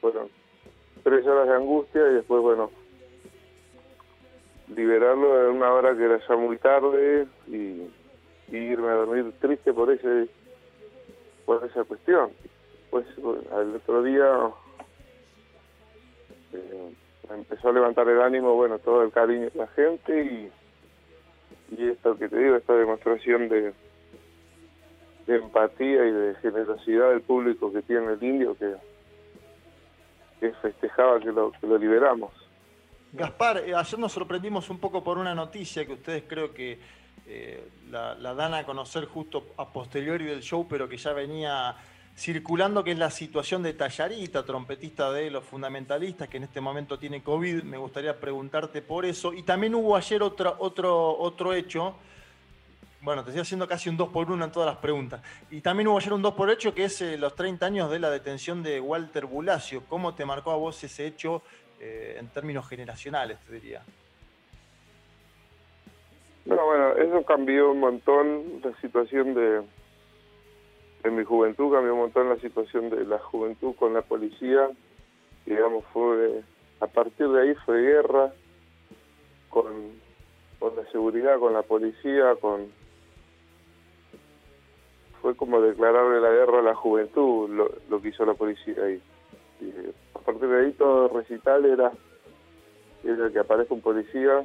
fueron 0.00 0.28
tres 1.02 1.26
horas 1.26 1.48
de 1.48 1.54
angustia 1.54 2.00
y 2.00 2.14
después, 2.14 2.40
bueno, 2.40 2.70
liberarlo 4.74 5.50
en 5.50 5.56
una 5.56 5.72
hora 5.72 5.94
que 5.94 6.04
era 6.04 6.18
ya 6.26 6.36
muy 6.36 6.56
tarde 6.58 7.26
y, 7.46 7.90
irme 8.50 8.88
a 8.88 8.94
dormir 8.94 9.30
triste 9.40 9.74
por 9.74 9.92
ese 9.92 10.26
por 11.44 11.62
esa 11.66 11.84
cuestión. 11.84 12.30
Pues 12.90 13.06
al 13.52 13.76
otro 13.76 14.02
día 14.02 14.50
eh, 16.52 16.94
empezó 17.30 17.68
a 17.68 17.72
levantar 17.72 18.08
el 18.08 18.20
ánimo, 18.20 18.54
bueno, 18.54 18.78
todo 18.78 19.02
el 19.02 19.12
cariño 19.12 19.50
de 19.50 19.58
la 19.58 19.66
gente 19.68 20.24
y, 20.24 21.76
y 21.76 21.88
esto 21.88 22.16
que 22.16 22.28
te 22.28 22.38
digo, 22.38 22.56
esta 22.56 22.74
demostración 22.74 23.48
de, 23.48 23.72
empatía 25.26 26.06
y 26.06 26.10
de 26.10 26.34
generosidad 26.36 27.10
del 27.10 27.20
público 27.20 27.70
que 27.70 27.82
tiene 27.82 28.12
el 28.12 28.22
indio 28.22 28.56
que, 28.56 28.74
que 30.40 30.52
festejaba 30.54 31.20
que 31.20 31.32
lo, 31.32 31.52
que 31.52 31.66
lo 31.66 31.76
liberamos. 31.76 32.32
Gaspar, 33.12 33.58
eh, 33.58 33.74
ayer 33.74 33.98
nos 33.98 34.12
sorprendimos 34.12 34.70
un 34.70 34.78
poco 34.78 35.04
por 35.04 35.18
una 35.18 35.34
noticia 35.34 35.84
que 35.84 35.92
ustedes 35.92 36.24
creo 36.26 36.54
que 36.54 36.78
eh, 37.26 37.68
la, 37.90 38.14
la, 38.14 38.32
dan 38.32 38.54
a 38.54 38.64
conocer 38.64 39.04
justo 39.04 39.48
a 39.58 39.70
posteriori 39.70 40.24
del 40.24 40.40
show, 40.40 40.66
pero 40.66 40.88
que 40.88 40.96
ya 40.96 41.12
venía 41.12 41.76
circulando, 42.18 42.82
que 42.82 42.90
es 42.90 42.98
la 42.98 43.10
situación 43.10 43.62
de 43.62 43.74
Tallarita, 43.74 44.44
trompetista 44.44 45.12
de 45.12 45.30
los 45.30 45.44
fundamentalistas, 45.44 46.28
que 46.28 46.38
en 46.38 46.44
este 46.44 46.60
momento 46.60 46.98
tiene 46.98 47.22
COVID. 47.22 47.62
Me 47.62 47.78
gustaría 47.78 48.18
preguntarte 48.18 48.82
por 48.82 49.04
eso. 49.04 49.32
Y 49.32 49.44
también 49.44 49.74
hubo 49.76 49.94
ayer 49.94 50.20
otro, 50.22 50.56
otro, 50.58 51.16
otro 51.16 51.54
hecho. 51.54 51.94
Bueno, 53.02 53.22
te 53.22 53.30
estoy 53.30 53.42
haciendo 53.42 53.68
casi 53.68 53.88
un 53.88 53.96
2 53.96 54.08
por 54.08 54.28
1 54.30 54.44
en 54.44 54.50
todas 54.50 54.66
las 54.66 54.78
preguntas. 54.78 55.22
Y 55.52 55.60
también 55.60 55.86
hubo 55.86 55.96
ayer 55.96 56.12
un 56.12 56.20
2 56.20 56.34
por 56.34 56.48
8 56.48 56.74
que 56.74 56.84
es 56.84 57.00
eh, 57.02 57.16
los 57.16 57.36
30 57.36 57.64
años 57.64 57.90
de 57.90 58.00
la 58.00 58.10
detención 58.10 58.64
de 58.64 58.80
Walter 58.80 59.26
Bulacio. 59.26 59.84
¿Cómo 59.88 60.14
te 60.16 60.24
marcó 60.24 60.50
a 60.50 60.56
vos 60.56 60.82
ese 60.82 61.06
hecho 61.06 61.42
eh, 61.78 62.16
en 62.18 62.26
términos 62.28 62.68
generacionales, 62.68 63.38
te 63.46 63.52
diría? 63.52 63.82
Bueno, 66.44 66.64
bueno, 66.64 66.92
eso 66.96 67.24
cambió 67.24 67.70
un 67.70 67.78
montón 67.78 68.60
la 68.64 68.74
situación 68.80 69.34
de, 69.34 69.62
en 71.04 71.16
mi 71.16 71.24
juventud 71.24 71.72
cambió 71.72 71.94
un 71.94 72.00
montón 72.00 72.28
la 72.28 72.36
situación 72.36 72.90
de 72.90 73.04
la 73.04 73.18
juventud 73.18 73.74
con 73.76 73.94
la 73.94 74.02
policía. 74.02 74.68
Digamos, 75.46 75.84
fue 75.92 76.42
a 76.80 76.86
partir 76.86 77.28
de 77.28 77.42
ahí 77.42 77.54
fue 77.64 77.80
guerra 77.82 78.32
con, 79.48 79.72
con 80.58 80.76
la 80.76 80.84
seguridad, 80.90 81.38
con 81.38 81.52
la 81.52 81.62
policía, 81.62 82.34
con 82.40 82.68
fue 85.20 85.34
como 85.34 85.60
declararle 85.60 86.20
la 86.20 86.30
guerra 86.30 86.60
a 86.60 86.62
la 86.62 86.74
juventud 86.74 87.50
lo, 87.50 87.72
lo 87.90 88.00
que 88.00 88.08
hizo 88.08 88.24
la 88.24 88.34
policía 88.34 88.76
ahí. 88.84 89.02
Y 89.60 89.72
a 90.14 90.18
partir 90.20 90.48
de 90.48 90.60
ahí 90.60 90.72
todo 90.72 91.08
recital 91.08 91.64
era, 91.64 91.92
era 93.02 93.30
que 93.30 93.38
aparezca 93.40 93.74
un 93.74 93.80
policía. 93.80 94.44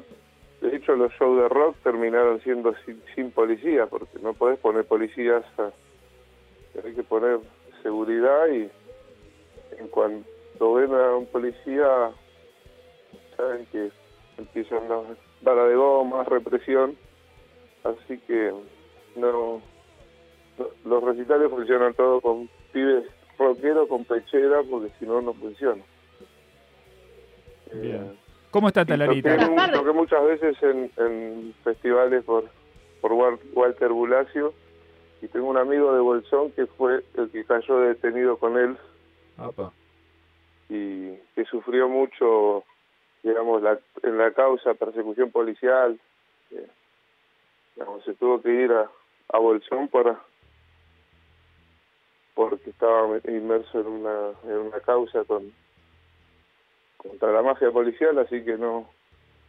De 0.61 0.75
hecho, 0.75 0.95
los 0.95 1.11
shows 1.13 1.41
de 1.41 1.49
rock 1.49 1.75
terminaron 1.83 2.39
siendo 2.41 2.73
sin, 2.85 2.99
sin 3.13 3.31
policía, 3.31 3.85
porque 3.85 4.17
no 4.21 4.33
podés 4.33 4.57
poner 4.59 4.85
policías 4.85 5.43
a, 5.59 5.71
hay 6.83 6.93
que 6.93 7.03
poner 7.03 7.39
seguridad 7.81 8.47
y 8.47 8.69
en 9.77 9.87
cuanto 9.89 10.73
ven 10.73 10.93
a 10.93 11.15
un 11.15 11.25
policía 11.27 12.11
saben 13.37 13.65
que 13.71 13.91
empiezan 14.37 14.89
las 14.89 15.03
balas 15.41 15.69
de 15.69 15.75
goma, 15.75 16.23
represión, 16.23 16.95
así 17.83 18.17
que 18.19 18.53
no, 19.15 19.61
los 20.85 21.03
recitales 21.03 21.49
funcionan 21.49 21.93
todos 21.93 22.21
con 22.21 22.49
pibes 22.71 23.05
rockeros, 23.37 23.87
con 23.87 24.05
pechera, 24.05 24.61
porque 24.69 24.91
si 24.99 25.05
no, 25.05 25.21
no 25.21 25.33
funciona. 25.33 25.83
Bien. 27.73 28.17
¿Cómo 28.51 28.67
está 28.67 28.85
Talarita? 28.85 29.35
Toqué, 29.71 29.91
muchas 29.91 30.23
veces 30.23 30.55
en, 30.61 30.91
en 30.97 31.55
festivales 31.63 32.23
por, 32.23 32.45
por 33.01 33.11
Walter 33.53 33.89
Bulacio 33.89 34.53
y 35.23 35.29
tengo 35.29 35.47
un 35.47 35.57
amigo 35.57 35.93
de 35.93 36.01
Bolsón 36.01 36.51
que 36.51 36.65
fue 36.65 37.01
el 37.15 37.31
que 37.31 37.45
cayó 37.45 37.79
detenido 37.79 38.35
con 38.35 38.57
él 38.57 38.77
y 40.67 41.15
que 41.33 41.45
sufrió 41.45 41.87
mucho, 41.87 42.65
digamos, 43.23 43.61
la, 43.61 43.79
en 44.01 44.17
la 44.17 44.31
causa 44.31 44.73
persecución 44.73 45.31
policial. 45.31 45.97
Eh, 46.51 46.67
digamos, 47.73 48.03
se 48.03 48.15
tuvo 48.15 48.41
que 48.41 48.49
ir 48.49 48.71
a, 48.73 48.89
a 49.29 49.37
Bolsón 49.37 49.87
para 49.87 50.19
porque 52.33 52.71
estaba 52.71 53.07
inmerso 53.25 53.79
en 53.79 53.87
una 53.87 54.31
en 54.43 54.57
una 54.57 54.79
causa 54.81 55.23
con 55.23 55.53
contra 56.97 57.31
la 57.31 57.41
mafia 57.43 57.71
policial, 57.71 58.19
así 58.19 58.43
que 58.43 58.57
no 58.57 58.89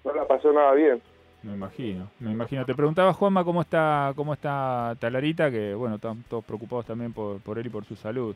no 0.05 0.15
la 0.15 0.25
pasó 0.29 0.53
nada 0.53 0.73
bien. 0.75 1.03
Me 1.45 1.53
imagino, 1.53 2.11
me 2.21 2.33
imagino. 2.33 2.65
Te 2.65 2.75
preguntaba 2.75 3.13
Juanma 3.13 3.45
cómo 3.45 3.61
está, 3.61 4.15
cómo 4.17 4.33
está 4.33 4.97
Talarita, 4.99 5.51
que 5.51 5.75
bueno, 5.75 5.97
están 5.97 6.23
todos 6.23 6.43
preocupados 6.43 6.87
también 6.87 7.13
por, 7.13 7.39
por 7.41 7.59
él 7.59 7.67
y 7.67 7.71
por 7.71 7.85
su 7.85 7.97
salud. 7.97 8.35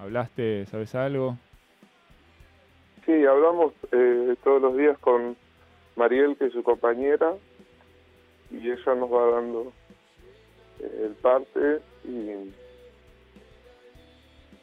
¿Hablaste, 0.00 0.66
sabes 0.66 0.92
algo? 0.96 1.36
Sí, 3.06 3.24
hablamos 3.24 3.72
eh, 3.92 4.34
todos 4.42 4.60
los 4.60 4.76
días 4.76 4.98
con 4.98 5.36
Mariel, 5.94 6.36
que 6.36 6.46
es 6.46 6.52
su 6.52 6.64
compañera, 6.64 7.34
y 8.50 8.70
ella 8.70 8.94
nos 8.96 9.12
va 9.12 9.30
dando 9.30 9.72
eh, 10.80 11.06
el 11.06 11.12
parte 11.14 11.80
y, 12.04 12.30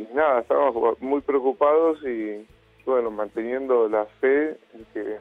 y 0.02 0.08
nada, 0.14 0.42
estamos 0.42 1.00
muy 1.00 1.22
preocupados 1.22 2.04
y 2.04 2.46
bueno, 2.86 3.10
manteniendo 3.10 3.88
la 3.88 4.06
fe 4.20 4.58
en 4.74 4.86
que, 4.94 5.18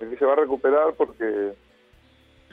en 0.00 0.10
que 0.10 0.16
se 0.16 0.24
va 0.24 0.34
a 0.34 0.36
recuperar 0.36 0.94
porque 0.94 1.52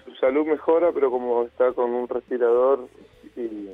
su 0.05 0.15
salud 0.15 0.45
mejora, 0.45 0.91
pero 0.91 1.11
como 1.11 1.43
está 1.43 1.71
con 1.73 1.91
un 1.91 2.07
respirador 2.07 2.87
y 3.35 3.69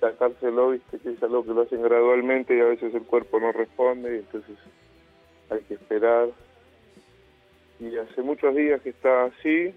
sacárselo, 0.00 0.70
viste 0.70 0.98
que 0.98 1.10
es 1.10 1.22
algo 1.22 1.44
que 1.44 1.54
lo 1.54 1.62
hacen 1.62 1.82
gradualmente 1.82 2.56
y 2.56 2.60
a 2.60 2.64
veces 2.64 2.94
el 2.94 3.02
cuerpo 3.02 3.40
no 3.40 3.52
responde 3.52 4.16
y 4.16 4.18
entonces 4.18 4.56
hay 5.50 5.60
que 5.60 5.74
esperar. 5.74 6.28
Y 7.80 7.96
hace 7.96 8.22
muchos 8.22 8.54
días 8.54 8.80
que 8.82 8.90
está 8.90 9.24
así 9.24 9.74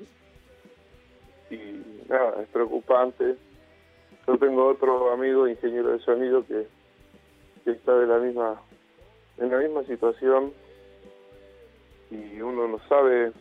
y 1.50 2.06
nada, 2.10 2.42
es 2.42 2.48
preocupante. 2.50 3.36
Yo 4.28 4.38
tengo 4.38 4.68
otro 4.68 5.12
amigo, 5.12 5.48
ingeniero 5.48 5.90
de 5.90 6.00
sonido, 6.00 6.46
que, 6.46 6.68
que 7.64 7.72
está 7.72 7.98
de 7.98 8.08
la 8.08 8.18
misma, 8.18 8.62
en 9.38 9.50
la 9.50 9.58
misma 9.58 9.84
situación 9.84 10.54
y 12.12 12.42
uno 12.42 12.68
no 12.68 12.80
sabe 12.90 13.32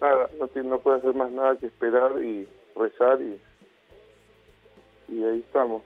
nada, 0.00 0.28
no, 0.38 0.48
tiene, 0.48 0.68
no 0.68 0.78
puede 0.78 0.98
hacer 0.98 1.14
más 1.14 1.30
nada 1.30 1.56
que 1.56 1.66
esperar 1.66 2.22
y 2.22 2.48
rezar 2.74 3.20
y, 3.20 3.40
y 5.08 5.24
ahí 5.24 5.40
estamos. 5.40 5.82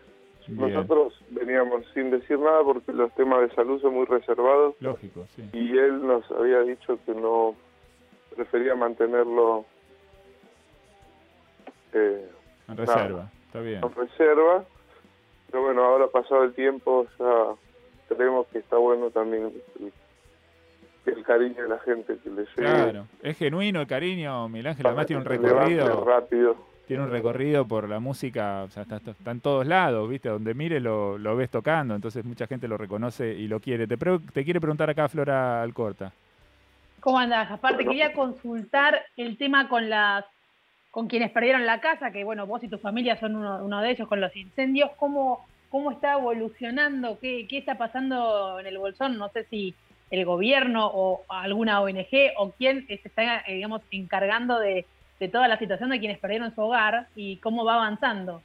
Nosotros 0.49 1.15
veníamos 1.31 1.85
sin 1.95 2.11
decir 2.11 2.39
nada 2.39 2.65
porque 2.65 2.93
los 2.93 3.15
temas 3.15 3.43
de 3.43 3.55
salud 3.55 3.81
son 3.81 3.95
muy 3.95 4.07
reservados. 4.07 4.75
Lógico, 4.81 5.27
sí. 5.37 5.49
Y 5.53 5.79
él 5.79 6.05
nos 6.05 6.29
había 6.33 6.61
dicho 6.61 6.99
que 7.05 7.15
no 7.15 7.55
prefería 8.35 8.75
mantenerlo 8.75 9.65
eh, 11.93 12.29
en 12.69 12.77
reserva. 12.77 13.31
Está 13.47 13.61
bien. 13.61 13.81
En 13.85 13.95
reserva. 13.95 14.65
Pero 15.51 15.63
bueno, 15.65 15.85
ahora 15.85 16.09
pasado 16.09 16.45
el 16.45 16.55
tiempo 16.55 17.07
ya 17.19 17.55
creemos 18.09 18.47
que 18.49 18.59
está 18.59 18.77
bueno 18.77 19.11
también 19.11 19.53
el, 21.07 21.23
cariño 21.25 21.63
de 21.63 21.69
la 21.69 21.79
gente 21.79 22.19
que 22.19 22.31
le 22.31 22.43
llega. 22.43 22.55
Claro, 22.55 23.07
es 23.23 23.37
genuino 23.37 23.81
el 23.81 23.87
cariño, 23.87 24.49
Miguel 24.49 24.69
Ángel, 24.69 24.87
además 24.87 25.07
tiene 25.07 25.23
un 25.23 25.27
recorrido. 25.27 26.05
rápido 26.05 26.71
tiene 26.91 27.05
un 27.05 27.11
recorrido 27.13 27.69
por 27.69 27.89
la 27.89 28.01
música, 28.01 28.65
o 28.65 28.69
sea, 28.69 28.83
está, 28.83 29.31
en 29.31 29.41
todos 29.41 29.65
lados, 29.65 30.11
¿viste? 30.11 30.29
Donde 30.29 30.55
mire 30.55 30.81
lo, 30.81 31.19
lo, 31.19 31.37
ves 31.37 31.49
tocando, 31.49 31.95
entonces 31.95 32.25
mucha 32.25 32.49
gente 32.49 32.67
lo 32.67 32.77
reconoce 32.77 33.33
y 33.33 33.47
lo 33.47 33.61
quiere. 33.61 33.87
Te, 33.87 33.97
te 33.97 34.45
quiere 34.45 34.61
preguntar 34.61 34.91
acá 34.91 35.09
Flora 35.09 35.63
Alcorta. 35.63 36.13
¿Cómo 36.99 37.21
andás? 37.21 37.49
Aparte, 37.49 37.85
quería 37.85 38.13
consultar 38.13 39.03
el 39.17 39.39
tema 39.39 39.69
con 39.69 39.89
las 39.89 40.25
con 40.91 41.07
quienes 41.07 41.31
perdieron 41.31 41.65
la 41.65 41.81
casa, 41.81 42.11
que 42.11 42.25
bueno, 42.25 42.49
vos 42.49 42.65
y 42.65 42.69
tu 42.69 42.79
familia 42.79 43.17
son 43.21 43.37
uno, 43.37 43.81
de 43.81 43.91
ellos 43.91 44.09
con 44.09 44.21
los 44.21 44.35
incendios. 44.35 44.91
¿Cómo, 44.97 45.47
cómo 45.69 45.93
está 45.93 46.15
evolucionando? 46.15 47.21
¿Qué, 47.21 47.47
¿Qué 47.49 47.59
está 47.59 47.79
pasando 47.79 48.59
en 48.59 48.67
el 48.67 48.79
Bolsón? 48.79 49.17
No 49.17 49.29
sé 49.29 49.45
si 49.45 49.77
el 50.11 50.25
gobierno 50.25 50.91
o 50.93 51.25
alguna 51.29 51.81
ONG 51.81 52.33
o 52.37 52.53
quién 52.53 52.87
se 52.87 52.95
está, 52.95 53.45
digamos, 53.47 53.83
encargando 53.91 54.59
de 54.59 54.85
de 55.21 55.29
toda 55.29 55.47
la 55.47 55.59
situación 55.59 55.91
de 55.91 56.01
quienes 56.01 56.19
perdieron 56.19 56.53
su 56.55 56.63
hogar 56.63 57.07
y 57.15 57.37
cómo 57.37 57.65
va 57.65 57.75
avanzando. 57.75 58.43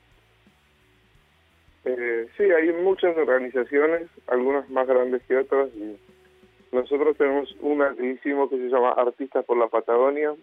Eh, 1.86 2.28
sí, 2.36 2.44
hay 2.44 2.74
muchas 2.74 3.16
organizaciones, 3.18 4.10
algunas 4.28 4.70
más 4.70 4.86
grandes 4.86 5.24
que 5.24 5.38
otras, 5.38 5.70
y 5.74 5.98
nosotros 6.74 7.16
tenemos 7.18 7.56
una 7.62 7.96
que 7.96 8.12
hicimos 8.12 8.50
que 8.50 8.58
se 8.58 8.68
llama 8.68 8.92
Artistas 8.92 9.46
por 9.46 9.58
la 9.58 9.68
Patagonia, 9.68 10.36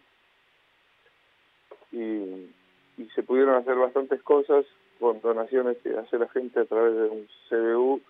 y, 1.92 2.50
se 3.14 3.22
pudieron 3.24 3.56
hacer 3.56 3.74
bastantes 3.74 4.22
cosas 4.22 4.64
con 5.00 5.20
donaciones 5.20 5.76
que 5.78 5.98
hace 5.98 6.18
la 6.18 6.28
gente 6.28 6.60
a 6.60 6.64
través 6.64 6.94
de 6.94 7.02
un 7.08 7.28
CBU, 7.48 8.00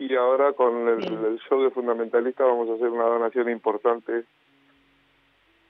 y 0.00 0.14
ahora 0.14 0.54
con 0.54 0.88
el, 0.88 1.04
el 1.04 1.38
show 1.40 1.62
de 1.62 1.70
Fundamentalista 1.70 2.42
vamos 2.42 2.70
a 2.70 2.74
hacer 2.74 2.88
una 2.88 3.04
donación 3.04 3.50
importante 3.50 4.24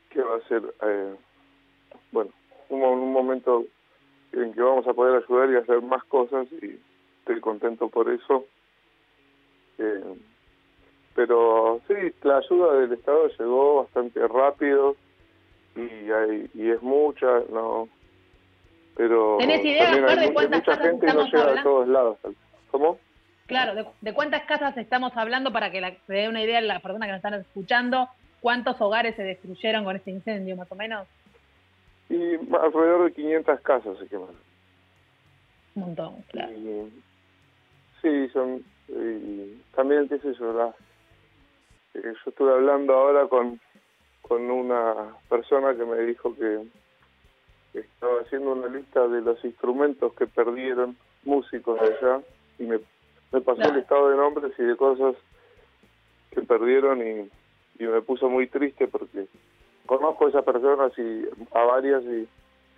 que 0.09 0.23
va 0.23 0.37
a 0.37 0.49
ser, 0.49 0.63
eh, 0.83 1.15
bueno, 2.13 2.31
un, 2.69 2.81
un 2.81 3.13
momento 3.13 3.65
en 4.33 4.53
que 4.55 4.63
vamos 4.63 4.87
a 4.87 4.95
poder 4.95 5.25
ayudar 5.25 5.51
y 5.51 5.57
hacer 5.57 5.83
más 5.83 6.05
cosas 6.05 6.47
y 6.63 6.79
estoy 7.19 7.41
contento 7.41 7.89
por 7.89 8.09
eso. 8.09 8.45
Eh, 9.79 10.15
pero 11.17 11.81
sí, 11.89 11.95
la 12.23 12.39
ayuda 12.39 12.75
del 12.75 12.93
Estado 12.93 13.27
llegó 13.37 13.83
bastante 13.83 14.29
rápido 14.29 14.95
y, 15.75 16.09
hay, 16.09 16.49
y 16.55 16.71
es 16.71 16.81
mucha, 16.83 17.41
¿no? 17.51 17.89
Pero 18.97 19.39
¿Tenés 19.41 19.65
idea 19.65 19.91
de 19.91 20.33
cuántas 20.33 20.61
mucha 20.61 20.77
gente 20.77 21.07
no 21.09 21.25
llega 21.25 21.61
a 21.61 21.63
todos 21.65 21.89
lados. 21.89 22.19
¿Cómo? 22.71 22.99
Claro, 23.51 23.93
de, 24.01 24.15
cuántas 24.15 24.45
casas 24.45 24.77
estamos 24.77 25.17
hablando 25.17 25.53
para 25.53 25.71
que 25.71 25.81
la, 25.81 25.93
se 26.07 26.13
dé 26.13 26.29
una 26.29 26.43
idea 26.43 26.59
a 26.59 26.63
la 26.63 26.81
persona 26.81 27.07
que 27.07 27.13
nos 27.13 27.19
están 27.19 27.35
escuchando 27.35 28.09
¿Cuántos 28.41 28.81
hogares 28.81 29.17
se 29.17 29.23
destruyeron 29.23 29.85
con 29.85 29.97
este 29.97 30.11
incendio, 30.11 30.57
más 30.57 30.71
o 30.73 30.75
menos? 30.75 31.07
Y 32.09 32.35
alrededor 32.35 33.05
de 33.05 33.13
500 33.13 33.61
casas 33.61 33.99
se 33.99 34.07
quemaron. 34.07 34.37
Un 35.75 35.83
montón, 35.83 36.23
claro. 36.31 36.53
sí, 38.03 38.29
son. 38.33 38.65
también, 39.75 40.09
qué 40.09 40.19
sé 40.19 40.35
yo, 40.35 40.75
eh, 41.95 42.03
yo 42.03 42.31
estuve 42.31 42.53
hablando 42.53 42.95
ahora 42.95 43.29
con, 43.29 43.61
con 44.23 44.51
una 44.51 45.15
persona 45.29 45.75
que 45.77 45.85
me 45.85 45.99
dijo 46.03 46.35
que, 46.35 46.67
estaba 47.73 48.23
haciendo 48.23 48.53
una 48.53 48.67
lista 48.67 49.07
de 49.07 49.21
los 49.21 49.45
instrumentos 49.45 50.13
que 50.15 50.27
perdieron 50.27 50.97
músicos 51.23 51.81
allá 51.81 52.21
y 52.59 52.65
me, 52.65 52.81
me 53.33 53.41
pasó 53.41 53.63
el 53.63 53.79
estado 53.79 54.11
de 54.11 54.17
nombres 54.17 54.53
y 54.59 54.63
de 54.63 54.77
cosas 54.77 55.15
que 56.31 56.43
perdieron 56.43 57.01
y 57.07 57.31
y 57.81 57.85
me 57.85 58.03
puso 58.03 58.29
muy 58.29 58.47
triste 58.47 58.87
porque 58.87 59.27
conozco 59.87 60.27
a 60.27 60.29
esas 60.29 60.45
personas 60.45 60.93
y 60.99 61.25
a 61.53 61.65
varias 61.65 62.05
y 62.05 62.29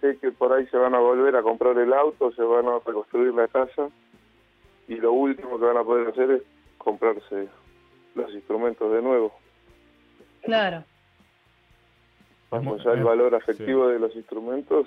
sé 0.00 0.16
que 0.18 0.30
por 0.30 0.52
ahí 0.52 0.66
se 0.68 0.76
van 0.76 0.94
a 0.94 1.00
volver 1.00 1.34
a 1.36 1.42
comprar 1.42 1.76
el 1.76 1.92
auto, 1.92 2.32
se 2.32 2.42
van 2.42 2.66
a 2.68 2.78
reconstruir 2.78 3.34
la 3.34 3.48
casa 3.48 3.88
y 4.86 4.94
lo 4.94 5.12
último 5.12 5.58
que 5.58 5.64
van 5.64 5.76
a 5.76 5.84
poder 5.84 6.08
hacer 6.08 6.30
es 6.30 6.42
comprarse 6.78 7.48
los 8.14 8.32
instrumentos 8.32 8.92
de 8.92 9.02
nuevo. 9.02 9.32
Claro. 10.42 10.84
Vamos, 12.50 12.84
ya 12.84 12.92
el 12.92 13.02
valor 13.02 13.34
afectivo 13.34 13.88
de 13.88 13.98
los 13.98 14.14
instrumentos 14.14 14.86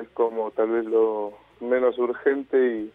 es 0.00 0.08
como 0.10 0.50
tal 0.52 0.70
vez 0.70 0.84
lo 0.86 1.34
menos 1.60 1.98
urgente 1.98 2.56
y, 2.58 2.92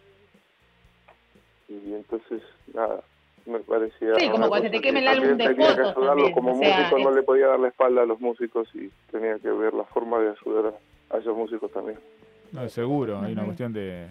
y 1.70 1.94
entonces 1.94 2.42
nada, 2.74 3.00
me 3.46 3.60
parecía. 3.60 4.14
Sí, 4.16 4.28
como 4.28 4.48
cuando 4.48 4.68
se 4.68 4.70
te 4.70 4.80
queme 4.80 5.00
el 5.00 5.08
álbum 5.08 5.36
de 5.36 5.54
fotos. 5.54 5.94
como 6.34 6.54
músico 6.54 6.98
no 6.98 7.10
le 7.12 7.22
podía 7.22 7.46
dar 7.46 7.60
la 7.60 7.68
espalda 7.68 8.02
a 8.02 8.06
los 8.06 8.20
músicos 8.20 8.68
y 8.74 8.90
tenía 9.10 9.38
que 9.38 9.50
ver 9.50 9.72
la 9.72 9.84
forma 9.84 10.18
de 10.18 10.30
ayudar 10.30 10.74
a, 11.10 11.18
esos 11.18 11.36
músicos 11.36 11.70
también. 11.70 11.98
No, 12.52 12.68
seguro, 12.68 13.20
hay 13.20 13.32
una 13.32 13.44
cuestión 13.44 13.72
de, 13.72 14.08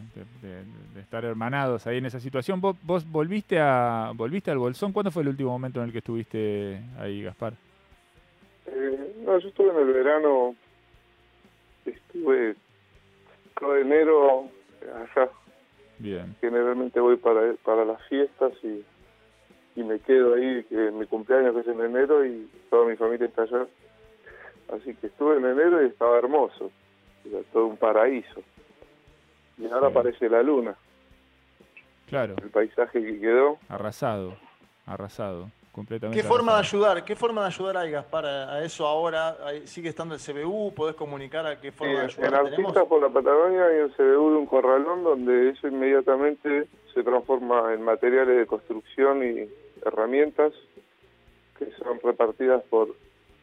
estar 0.97 1.25
hermanados 1.25 1.85
ahí 1.87 1.97
en 1.97 2.05
esa 2.05 2.21
situación. 2.21 2.61
¿Vos, 2.61 2.77
vos 2.83 3.09
volviste 3.09 3.59
a 3.59 4.11
volviste 4.15 4.49
al 4.49 4.57
Bolsón? 4.57 4.93
¿Cuándo 4.93 5.11
fue 5.11 5.23
el 5.23 5.29
último 5.29 5.51
momento 5.51 5.81
en 5.81 5.87
el 5.87 5.91
que 5.91 5.97
estuviste 5.97 6.79
ahí, 6.97 7.23
Gaspar? 7.23 7.53
Eh, 8.67 9.15
no, 9.25 9.37
yo 9.39 9.49
estuve 9.49 9.71
en 9.71 9.87
el 9.87 9.93
verano, 9.93 10.55
estuve 11.85 12.55
todo 13.59 13.75
enero 13.75 14.47
allá. 14.81 15.29
Bien. 15.99 16.35
Generalmente 16.41 16.99
voy 16.99 17.17
para, 17.17 17.53
para 17.63 17.85
las 17.85 18.01
fiestas 18.07 18.53
y 18.63 18.83
y 19.79 19.83
me 19.83 19.99
quedo 19.99 20.33
ahí, 20.33 20.63
que 20.65 20.91
mi 20.91 21.05
cumpleaños 21.05 21.53
que 21.55 21.61
es 21.61 21.67
en 21.67 21.79
enero 21.79 22.25
y 22.25 22.49
toda 22.69 22.85
mi 22.85 22.97
familia 22.97 23.27
está 23.27 23.43
allá. 23.43 23.65
Así 24.73 24.93
que 24.95 25.07
estuve 25.07 25.37
en 25.37 25.45
enero 25.45 25.81
y 25.81 25.87
estaba 25.87 26.17
hermoso, 26.17 26.69
era 27.25 27.39
todo 27.53 27.67
un 27.67 27.77
paraíso. 27.77 28.41
Y 29.57 29.67
ahora 29.67 29.87
aparece 29.87 30.29
la 30.29 30.43
luna. 30.43 30.75
Claro. 32.07 32.35
El 32.41 32.49
paisaje 32.49 33.01
que 33.01 33.19
quedó. 33.19 33.57
Arrasado, 33.69 34.35
arrasado. 34.85 35.49
Completamente 35.79 36.21
¿Qué 36.21 36.27
forma 36.27 36.55
de 36.55 36.59
ayudar? 36.59 37.05
¿Qué 37.05 37.15
forma 37.15 37.39
de 37.43 37.47
ayudar 37.47 37.77
hay, 37.77 37.89
Gaspar, 37.89 38.25
a 38.25 38.65
eso 38.65 38.85
ahora? 38.85 39.37
¿Sigue 39.63 39.87
estando 39.87 40.13
el 40.13 40.19
CBU? 40.19 40.73
¿Podés 40.73 40.93
comunicar 40.93 41.47
a 41.47 41.57
qué 41.57 41.71
forma 41.71 42.01
de 42.01 42.05
ayudar 42.07 42.27
En 42.27 42.33
Artistas 42.33 42.85
por 42.85 43.01
la 43.01 43.07
Patagonia 43.07 43.65
hay 43.65 43.79
un 43.83 43.89
CBU 43.91 44.31
de 44.31 44.37
un 44.39 44.45
corralón 44.45 45.05
donde 45.05 45.51
eso 45.51 45.69
inmediatamente 45.69 46.67
se 46.93 47.01
transforma 47.01 47.73
en 47.73 47.81
materiales 47.81 48.39
de 48.39 48.45
construcción 48.45 49.23
y 49.23 49.47
herramientas 49.85 50.51
que 51.57 51.71
son 51.81 51.97
repartidas 52.03 52.61
por 52.63 52.89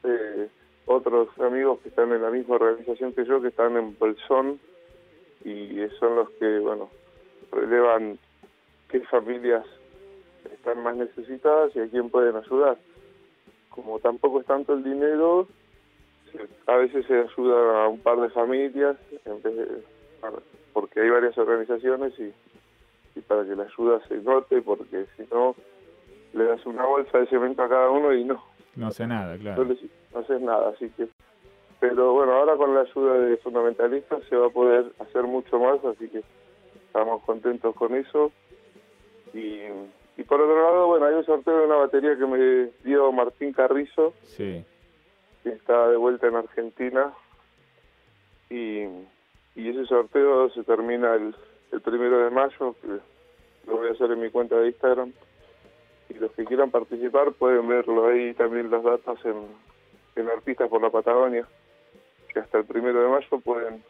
eh, 0.05 0.49
otros 0.85 1.29
amigos 1.39 1.81
que 1.81 1.89
están 1.89 2.13
en 2.13 2.21
la 2.21 2.29
misma 2.29 2.57
organización 2.57 3.15
que 3.15 3.25
yo, 3.25 3.41
que 3.41 3.49
están 3.49 3.79
en 3.79 3.97
Bolsón, 3.99 4.61
y 5.43 5.79
son 5.99 6.17
los 6.17 6.29
que, 6.33 6.59
bueno, 6.59 6.91
relevan 7.51 8.19
qué 8.91 9.01
familias 9.01 9.65
están 10.53 10.83
más 10.83 10.97
necesitadas 10.97 11.75
y 11.77 11.81
a 11.81 11.89
quién 11.89 12.11
pueden 12.11 12.37
ayudar. 12.37 12.77
Como 13.71 13.99
tampoco 13.99 14.41
es 14.41 14.47
tanto 14.47 14.75
el 14.75 14.83
dinero, 14.83 15.49
a 16.67 16.77
veces 16.77 17.07
se 17.07 17.19
ayuda 17.19 17.85
a 17.85 17.89
un 17.89 18.01
par 18.01 18.21
de 18.21 18.31
familias 18.31 18.97
porque 20.73 21.01
hay 21.01 21.11
varias 21.11 21.37
organizaciones 21.39 22.13
y, 22.19 22.33
para 23.23 23.45
que 23.45 23.57
la 23.57 23.65
ayuda 23.65 24.01
se 24.09 24.17
note 24.19 24.61
porque 24.61 25.07
si 25.17 25.27
no 25.33 25.55
le 26.35 26.45
das 26.45 26.65
una 26.67 26.85
bolsa 26.85 27.19
de 27.19 27.27
cemento 27.27 27.63
a 27.63 27.69
cada 27.69 27.91
uno 27.91 28.13
y 28.13 28.25
no 28.25 28.45
no 28.75 28.89
hace 28.89 29.07
nada 29.07 29.39
claro 29.39 29.65
no, 29.65 29.75
no 30.13 30.21
haces 30.21 30.41
nada 30.43 30.69
así 30.69 30.91
que 30.91 31.09
pero 31.81 32.13
bueno 32.13 32.35
ahora 32.35 32.57
con 32.57 32.75
la 32.75 32.83
ayuda 32.83 33.15
de 33.15 33.39
fundamentalistas 33.39 34.23
se 34.29 34.37
va 34.37 34.49
a 34.49 34.51
poder 34.51 34.93
hacer 34.99 35.23
mucho 35.23 35.59
más 35.59 35.83
así 35.87 36.09
que 36.09 36.23
estamos 36.87 37.23
contentos 37.23 37.75
con 37.75 37.95
eso 37.95 38.31
y, 39.33 39.61
y 40.17 40.23
por 40.25 40.41
otro 40.41 40.63
lado 40.63 40.87
bueno 40.87 41.07
hay 41.07 41.15
un 41.15 41.25
sorteo 41.25 41.59
de 41.59 41.67
una 41.67 41.77
batería 41.77 42.17
que 42.17 42.27
me 42.27 42.71
dio 42.85 43.13
Martín 43.13 43.53
Carrizo 43.53 44.15
sí 45.45 45.49
está 45.51 45.89
de 45.89 45.97
vuelta 45.97 46.27
en 46.27 46.37
Argentina 46.37 47.13
y, 48.51 48.83
y 49.55 49.69
ese 49.69 49.87
sorteo 49.87 50.51
se 50.51 50.63
termina 50.65 51.15
el, 51.15 51.35
el 51.73 51.81
primero 51.81 52.19
de 52.19 52.31
mayo, 52.31 52.75
que 52.81 52.89
lo 53.67 53.77
voy 53.77 53.89
a 53.89 53.93
hacer 53.93 54.11
en 54.11 54.21
mi 54.21 54.31
cuenta 54.31 54.57
de 54.57 54.69
Instagram. 54.69 55.13
Y 56.09 56.15
los 56.15 56.31
que 56.33 56.45
quieran 56.45 56.71
participar 56.71 57.33
pueden 57.33 57.67
verlo 57.67 58.07
ahí 58.07 58.35
también 58.35 58.71
los 58.71 58.85
datos 58.85 59.19
en, 59.25 59.47
en 60.15 60.29
Artistas 60.29 60.69
por 60.69 60.81
la 60.81 60.91
Patagonia, 60.91 61.47
que 62.33 62.39
hasta 62.39 62.59
el 62.59 62.65
primero 62.65 63.03
de 63.03 63.09
mayo 63.09 63.41
pueden 63.41 63.83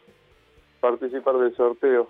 participar 0.79 1.37
del 1.37 1.55
sorteo. 1.55 2.07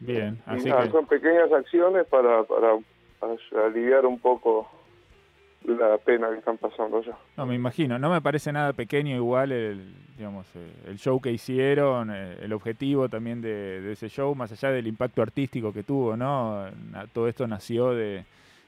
Bien, 0.00 0.38
así 0.46 0.70
que... 0.70 0.90
son 0.90 1.06
pequeñas 1.06 1.52
acciones 1.52 2.06
para, 2.06 2.44
para 2.44 2.76
aliviar 3.66 4.04
un 4.06 4.18
poco 4.18 4.68
la 5.64 5.96
pena 5.98 6.28
que 6.30 6.38
están 6.38 6.58
pasando 6.58 7.02
ya. 7.02 7.16
No, 7.36 7.46
me 7.46 7.54
imagino, 7.54 7.98
no 7.98 8.10
me 8.10 8.20
parece 8.20 8.52
nada 8.52 8.72
pequeño 8.72 9.16
igual 9.16 9.52
el, 9.52 9.94
digamos, 10.16 10.46
eh, 10.54 10.72
el 10.88 10.98
show 10.98 11.20
que 11.20 11.32
hicieron, 11.32 12.10
eh, 12.12 12.36
el 12.42 12.52
objetivo 12.52 13.08
también 13.08 13.40
de, 13.40 13.92
ese 13.92 14.08
show, 14.08 14.34
más 14.34 14.52
allá 14.52 14.70
del 14.70 14.86
impacto 14.86 15.22
artístico 15.22 15.72
que 15.72 15.82
tuvo, 15.82 16.16
¿no? 16.16 16.66
Todo 17.12 17.28
esto 17.28 17.46
nació 17.46 17.92
de, 17.92 18.24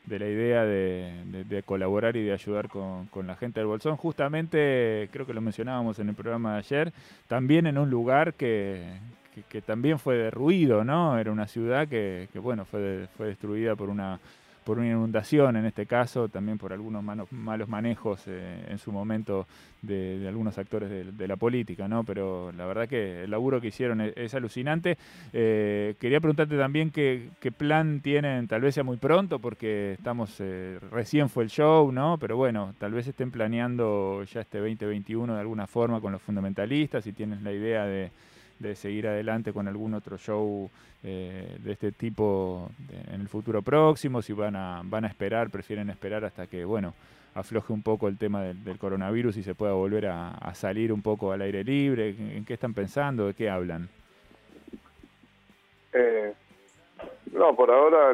de 0.07 0.19
la 0.19 0.27
idea 0.27 0.65
de, 0.65 1.63
colaborar 1.65 2.17
y 2.17 2.25
de 2.25 2.33
ayudar 2.33 2.69
con, 2.69 3.07
con, 3.07 3.27
la 3.27 3.37
gente 3.37 3.61
del 3.61 3.67
Bolsón. 3.67 3.97
Justamente, 3.97 5.09
creo 5.13 5.27
que 5.27 5.35
lo 5.35 5.41
mencionábamos 5.41 5.99
en 5.99 6.09
el 6.09 6.15
programa 6.15 6.55
de 6.55 6.59
ayer, 6.59 6.93
también 7.29 7.67
en 7.67 7.77
un 7.77 7.91
lugar 7.91 8.35
que, 8.35 8.83
que, 9.49 9.63
también 9.63 9.99
fue 9.99 10.17
derruido, 10.17 10.85
¿no? 10.85 11.19
Era 11.19 11.33
una 11.33 11.47
ciudad 11.47 11.89
que, 11.89 12.29
que 12.33 12.39
bueno, 12.39 12.65
fue, 12.65 13.09
fue 13.17 13.29
destruida 13.29 13.77
por 13.77 13.89
una 13.89 14.19
por 14.67 14.81
una 14.81 14.89
inundación 14.89 15.55
en 15.55 15.65
este 15.65 15.87
caso, 15.87 16.29
también 16.29 16.59
por 16.59 16.73
algunos 16.73 17.01
malos 17.31 17.69
manejos 17.69 18.25
eh, 18.27 18.67
en 18.69 18.79
su 18.79 18.91
momento 18.91 19.47
de, 19.81 20.27
algunos 20.27 20.59
actores 20.59 21.17
de, 21.17 21.29
la 21.29 21.37
política, 21.37 21.87
¿no? 21.87 22.03
Pero 22.03 22.51
la 22.51 22.67
verdad 22.67 22.89
que 22.89 23.23
el 23.23 23.31
laburo 23.31 23.61
que 23.61 23.69
hicieron 23.69 24.01
es, 24.01 24.35
alucinante. 24.35 24.99
Eh, 25.33 25.95
quería 26.01 26.19
preguntarte 26.19 26.59
también 26.59 26.91
qué, 26.91 27.31
plan 27.57 28.01
tienen, 28.01 28.49
tal 28.49 28.61
vez 28.63 28.75
sea 28.75 28.83
muy 28.83 28.97
pronto, 28.97 29.39
porque 29.39 29.93
estamos, 29.93 30.35
eh, 30.41 30.81
recién 30.91 31.29
fue 31.29 31.45
el 31.45 31.51
show, 31.51 31.93
¿no? 31.93 32.19
Pero 32.19 32.37
bueno, 32.37 32.75
tal 32.77 32.91
vez 32.91 33.07
estén 33.07 33.31
planeando 33.31 34.25
ya 34.25 34.41
este 34.41 34.59
2021 34.59 35.33
de 35.33 35.41
alguna 35.41 35.69
forma 35.69 36.01
con 36.01 36.11
los 36.11 36.21
fundamentalistas, 36.21 37.07
y 37.07 37.13
tienes 37.13 37.41
la 37.43 37.53
idea 37.53 37.87
de 37.87 38.11
de 38.59 38.75
seguir 38.75 39.07
adelante 39.09 39.53
con 39.53 39.69
algún 39.69 39.95
otro 39.95 40.19
show 40.19 40.71
eh, 41.03 41.57
de 41.61 41.73
este 41.73 41.93
tipo 41.93 42.71
en 43.13 43.21
el 43.21 43.29
futuro 43.29 43.63
próximo, 43.63 44.23
si 44.23 44.33
van 44.33 44.57
a, 44.57 44.81
van 44.85 45.05
a 45.05 45.09
esperar, 45.09 45.51
prefieren 45.51 45.91
esperar 45.91 46.25
hasta 46.25 46.47
que, 46.47 46.65
bueno, 46.65 46.95
afloje 47.37 47.73
un 47.73 47.83
poco 47.83 48.09
el 48.09 48.17
tema 48.17 48.43
del, 48.43 48.79
coronavirus 48.79 49.37
y 49.37 49.43
se 49.43 49.55
pueda 49.55 49.75
volver 49.75 50.07
a, 50.07 50.53
salir 50.55 50.93
un 50.93 51.03
poco 51.03 51.33
al 51.33 51.43
aire 51.43 51.63
libre. 51.63 52.15
¿En 52.19 52.45
qué 52.45 52.55
están 52.55 52.73
pensando? 52.73 53.27
¿De 53.27 53.35
qué 53.35 53.51
hablan? 53.51 53.89
Eh, 55.93 56.33
no, 57.33 57.55
por 57.55 57.71
ahora 57.71 58.13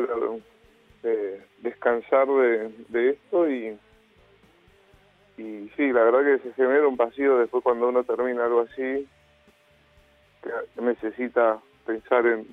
eh, 1.05 1.41
descansar 1.61 2.27
de, 2.27 3.11
esto 3.11 3.49
y, 3.49 3.79
y 5.39 5.71
sí, 5.77 5.93
la 5.93 6.03
verdad 6.03 6.25
que 6.25 6.49
se 6.49 6.55
genera 6.55 6.89
un 6.89 6.97
vacío 6.97 7.39
después 7.39 7.63
cuando 7.63 7.89
uno 7.89 8.03
termina 8.03 8.45
algo 8.45 8.63
así, 8.63 9.07
necesita 10.81 11.61
pensar 11.87 12.27
en, 12.27 12.47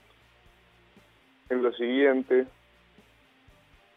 en 1.50 1.64
lo 1.64 1.72
siguiente, 1.74 2.48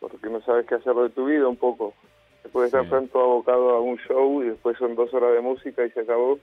porque 0.01 0.29
no 0.29 0.41
sabes 0.43 0.67
qué 0.67 0.77
hacer 0.77 0.95
de 0.95 1.11
tu 1.11 1.27
vida 1.27 1.47
un 1.49 1.57
poco. 1.57 1.95
Después 2.43 2.73
de 2.73 2.79
estar 2.79 2.91
tanto 2.91 3.21
abocado 3.21 3.71
a 3.71 3.81
un 3.81 3.99
show 3.99 4.43
y 4.43 4.49
después 4.49 4.77
son 4.77 4.95
dos 4.95 5.13
horas 5.15 5.33
de 5.33 5.41
música 5.41 5.85
y 5.85 5.91
se 5.91 6.01
acabó. 6.01 6.39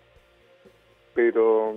Pero, 1.14 1.76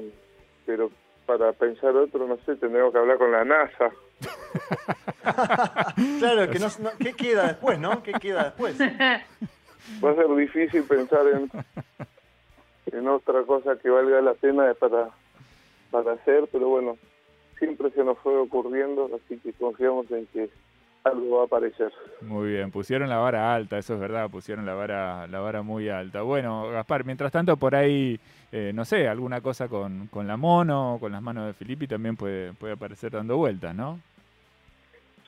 pero 0.65 0.91
para 1.27 1.53
pensar 1.53 1.97
otro, 1.97 2.27
no 2.27 2.37
sé, 2.45 2.57
tendremos 2.57 2.93
que 2.93 2.99
hablar 2.99 3.19
con 3.19 3.33
la 3.33 3.45
NASA. 3.45 3.91
claro, 6.19 6.51
que 6.51 6.59
no, 6.59 6.69
¿qué 6.99 7.13
queda 7.15 7.49
después, 7.49 7.79
no? 7.79 8.03
¿Qué 8.03 8.13
queda 8.13 8.45
después? 8.45 8.81
Va 8.81 10.11
a 10.11 10.15
ser 10.15 10.29
difícil 10.37 10.85
pensar 10.85 11.27
en, 11.27 11.51
en 12.87 13.09
otra 13.09 13.43
cosa 13.43 13.77
que 13.77 13.91
valga 13.91 14.21
la 14.21 14.35
pena 14.35 14.73
para, 14.75 15.11
para 15.93 16.15
hacer, 16.15 16.49
pero 16.51 16.69
bueno, 16.69 16.97
siempre 17.59 17.91
se 17.91 18.03
nos 18.03 18.19
fue 18.19 18.37
ocurriendo, 18.37 19.09
así 19.15 19.39
que 19.39 19.53
confiamos 19.53 20.11
en 20.11 20.27
que 20.27 20.51
algo 21.05 21.37
va 21.37 21.43
a 21.43 21.47
aparecer. 21.47 21.93
Muy 22.21 22.53
bien, 22.53 22.71
pusieron 22.71 23.09
la 23.09 23.19
vara 23.19 23.55
alta, 23.55 23.79
eso 23.79 23.95
es 23.95 24.01
verdad, 24.01 24.31
pusieron 24.31 24.67
la 24.67 24.75
vara, 24.75 25.27
la 25.29 25.41
vara 25.41 25.63
muy 25.63 25.89
alta. 25.89 26.23
Bueno, 26.23 26.69
Gaspar, 26.71 27.05
mientras 27.05 27.31
tanto 27.31 27.57
por 27.57 27.75
ahí, 27.75 28.19
eh, 28.51 28.73
no 28.75 28.85
sé, 28.85 29.07
alguna 29.07 29.41
cosa 29.41 29.69
con, 29.69 30.09
con 30.09 30.27
la 30.27 30.37
mono, 30.37 30.97
con 30.99 31.13
las 31.13 31.23
manos 31.23 31.47
de 31.47 31.53
Filippi 31.53 31.87
también 31.87 32.17
puede, 32.17 32.53
puede 32.55 32.73
aparecer 32.73 33.13
dando 33.13 33.37
vueltas, 33.37 33.75
¿no? 33.75 34.01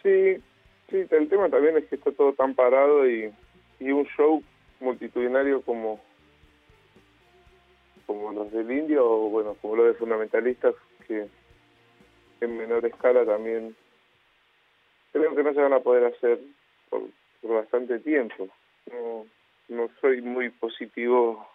Sí, 0.03 0.37
sí, 0.91 1.05
el 1.11 1.29
tema 1.29 1.49
también 1.49 1.77
es 1.77 1.85
que 1.87 1.97
está 1.97 2.13
todo 2.13 2.33
tan 2.33 2.55
parado 2.55 3.09
y, 3.09 3.33
y 3.81 3.91
un 3.91 4.07
show 4.17 4.43
multitudinario 4.81 5.63
como 5.63 6.01
como 8.07 8.33
los 8.33 8.51
del 8.53 8.71
indio 8.71 9.05
o 9.05 9.31
bueno, 9.31 9.57
como 9.61 9.77
los 9.77 9.87
de 9.87 9.95
fundamentalistas 9.95 10.75
que 11.07 11.29
en 12.41 12.57
menor 12.57 12.85
escala 12.85 13.25
también 13.25 13.77
creo 15.13 15.35
que 15.35 15.43
no 15.43 15.55
se 15.55 15.61
van 15.61 15.73
a 15.73 15.81
poder 15.81 16.13
hacer 16.13 16.41
por, 16.91 17.03
bastante 17.43 17.99
tiempo. 18.01 18.49
No, 18.91 19.27
no 19.69 19.89
soy 20.01 20.21
muy 20.23 20.51
positivo 20.51 21.47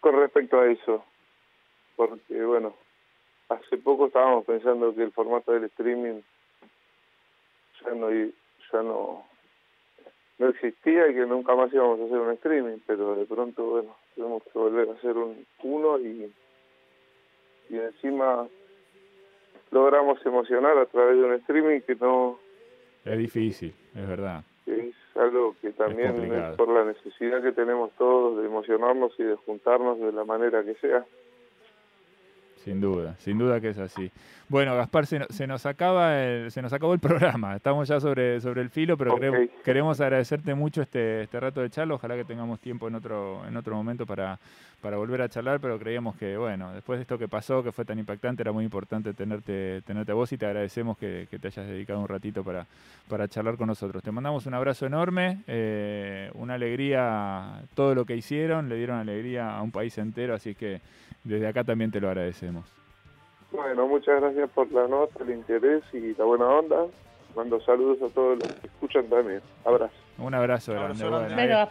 con 0.00 0.16
respecto 0.16 0.60
a 0.60 0.70
eso, 0.70 1.04
porque 1.96 2.44
bueno, 2.44 2.74
hace 3.48 3.76
poco 3.78 4.06
estábamos 4.06 4.44
pensando 4.44 4.94
que 4.94 5.02
el 5.02 5.12
formato 5.12 5.52
del 5.52 5.64
streaming 5.64 6.20
ya 7.80 7.94
no 7.94 8.10
ya 8.10 8.82
no 8.82 9.24
no 10.38 10.48
existía 10.48 11.08
y 11.08 11.14
que 11.14 11.26
nunca 11.26 11.54
más 11.54 11.72
íbamos 11.72 12.00
a 12.00 12.04
hacer 12.04 12.18
un 12.18 12.32
streaming, 12.32 12.78
pero 12.86 13.14
de 13.14 13.26
pronto, 13.26 13.64
bueno, 13.64 13.96
tenemos 14.14 14.42
que 14.44 14.58
volver 14.58 14.88
a 14.88 14.92
hacer 14.92 15.16
un 15.16 15.46
uno 15.62 15.98
y, 15.98 16.32
y 17.70 17.78
encima 17.78 18.46
logramos 19.70 20.24
emocionar 20.24 20.78
a 20.78 20.86
través 20.86 21.16
de 21.16 21.24
un 21.24 21.32
streaming 21.34 21.80
que 21.80 21.96
no... 21.96 22.38
Es 23.04 23.18
difícil, 23.18 23.74
es 23.94 24.08
verdad. 24.08 24.44
Es 24.66 24.94
algo 25.16 25.56
que 25.60 25.72
también 25.72 26.32
es 26.32 26.56
por 26.56 26.68
la 26.68 26.84
necesidad 26.84 27.42
que 27.42 27.52
tenemos 27.52 27.90
todos 27.98 28.38
de 28.40 28.46
emocionarnos 28.46 29.12
y 29.18 29.24
de 29.24 29.34
juntarnos 29.36 29.98
de 29.98 30.12
la 30.12 30.24
manera 30.24 30.62
que 30.62 30.74
sea. 30.74 31.04
Sin 32.56 32.80
duda, 32.80 33.16
sin 33.18 33.38
duda 33.38 33.60
que 33.60 33.70
es 33.70 33.78
así. 33.78 34.10
Bueno, 34.52 34.76
Gaspar, 34.76 35.06
se, 35.06 35.46
nos 35.46 35.64
acaba 35.64 36.10
se 36.50 36.60
nos 36.60 36.74
acabó 36.74 36.92
el 36.92 37.00
programa. 37.00 37.56
Estamos 37.56 37.88
ya 37.88 37.98
sobre, 38.00 38.38
sobre 38.38 38.60
el 38.60 38.68
filo, 38.68 38.98
pero 38.98 39.16
queremos 39.64 39.98
agradecerte 39.98 40.54
mucho 40.54 40.82
este, 40.82 41.22
este 41.22 41.40
rato 41.40 41.62
de 41.62 41.70
charla. 41.70 41.94
Ojalá 41.94 42.16
que 42.16 42.26
tengamos 42.26 42.60
tiempo 42.60 42.86
en 42.86 42.96
otro, 42.96 43.46
en 43.48 43.56
otro 43.56 43.74
momento 43.74 44.04
para, 44.04 44.38
para 44.82 44.98
volver 44.98 45.22
a 45.22 45.30
charlar, 45.30 45.58
pero 45.58 45.78
creíamos 45.78 46.16
que, 46.16 46.36
bueno, 46.36 46.70
después 46.74 46.98
de 46.98 47.04
esto 47.04 47.16
que 47.16 47.28
pasó, 47.28 47.62
que 47.62 47.72
fue 47.72 47.86
tan 47.86 47.98
impactante, 47.98 48.42
era 48.42 48.52
muy 48.52 48.64
importante 48.64 49.14
tenerte, 49.14 49.80
tenerte 49.86 50.12
a 50.12 50.14
vos 50.14 50.30
y 50.32 50.36
te 50.36 50.44
agradecemos 50.44 50.98
que, 50.98 51.26
te 51.30 51.46
hayas 51.46 51.66
dedicado 51.66 52.00
un 52.00 52.08
ratito 52.08 52.44
para, 52.44 52.66
para 53.08 53.28
charlar 53.28 53.56
con 53.56 53.68
nosotros. 53.68 54.02
Te 54.02 54.12
mandamos 54.12 54.44
un 54.44 54.52
abrazo 54.52 54.84
enorme, 54.84 55.44
eh, 55.46 56.30
una 56.34 56.54
alegría, 56.56 57.62
todo 57.74 57.94
lo 57.94 58.04
que 58.04 58.16
hicieron, 58.16 58.68
le 58.68 58.76
dieron 58.76 58.98
alegría 58.98 59.56
a 59.56 59.62
un 59.62 59.70
país 59.70 59.96
entero, 59.96 60.34
así 60.34 60.54
que 60.54 60.82
desde 61.24 61.48
acá 61.48 61.64
también 61.64 61.90
te 61.90 62.02
lo 62.02 62.08
agradecemos. 62.08 62.81
Bueno, 63.52 63.86
muchas 63.86 64.20
gracias 64.20 64.50
por 64.50 64.70
la 64.72 64.88
nota, 64.88 65.22
el 65.22 65.30
interés 65.30 65.82
y 65.92 66.14
la 66.14 66.24
buena 66.24 66.46
onda. 66.46 66.86
Mando 67.36 67.60
saludos 67.62 67.98
a 68.10 68.12
todos 68.14 68.38
los 68.38 68.52
que 68.54 68.66
escuchan 68.66 69.06
también. 69.08 69.40
Abrazo. 69.64 69.94
Un 70.18 70.34
abrazo 70.34 70.72
grande. 70.72 71.08
Bueno, 71.08 71.68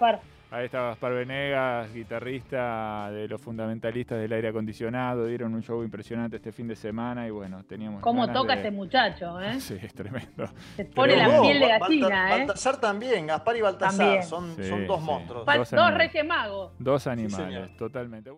Ahí 0.54 0.66
está 0.66 0.82
Gaspar 0.82 1.14
Venegas, 1.14 1.94
guitarrista 1.94 3.10
de 3.10 3.26
los 3.30 3.40
fundamentalistas 3.40 4.20
del 4.20 4.34
aire 4.34 4.50
acondicionado. 4.50 5.26
Dieron 5.26 5.54
un 5.56 5.62
show 5.64 5.82
impresionante 5.82 6.36
este 6.36 6.52
fin 6.52 6.68
de 6.68 6.76
semana 6.76 7.26
y 7.26 7.32
bueno, 7.32 7.64
teníamos. 7.64 8.02
¿Cómo 8.02 8.22
ganas 8.22 8.36
toca 8.36 8.54
de- 8.56 8.60
este 8.60 8.72
muchacho, 8.72 9.40
eh? 9.40 9.54
Sí, 9.62 9.78
es 9.82 9.94
tremendo. 9.94 10.48
Se 10.76 10.84
pone 10.86 11.14
Pero 11.14 11.26
la 11.30 11.38
vos, 11.38 11.48
piel 11.48 11.60
de 11.62 11.68
Balta- 11.70 11.86
gallina, 11.88 12.28
¿eh? 12.36 12.38
Baltasar 12.40 12.82
también, 12.82 13.28
Gaspar 13.28 13.56
y 13.56 13.62
Baltasar, 13.62 13.98
También. 13.98 14.24
son, 14.24 14.56
Sí, 14.58 14.64
son 14.66 14.88
dos 14.88 15.00
sí. 15.00 15.06
monstruos. 15.06 15.46
Dos 15.46 15.56
Dos 15.56 15.74
animales. 15.74 15.98
reyes 16.12 16.26
magos. 16.28 16.72
Dos 16.80 17.08
animales, 17.08 17.78
totalmente. 17.78 18.32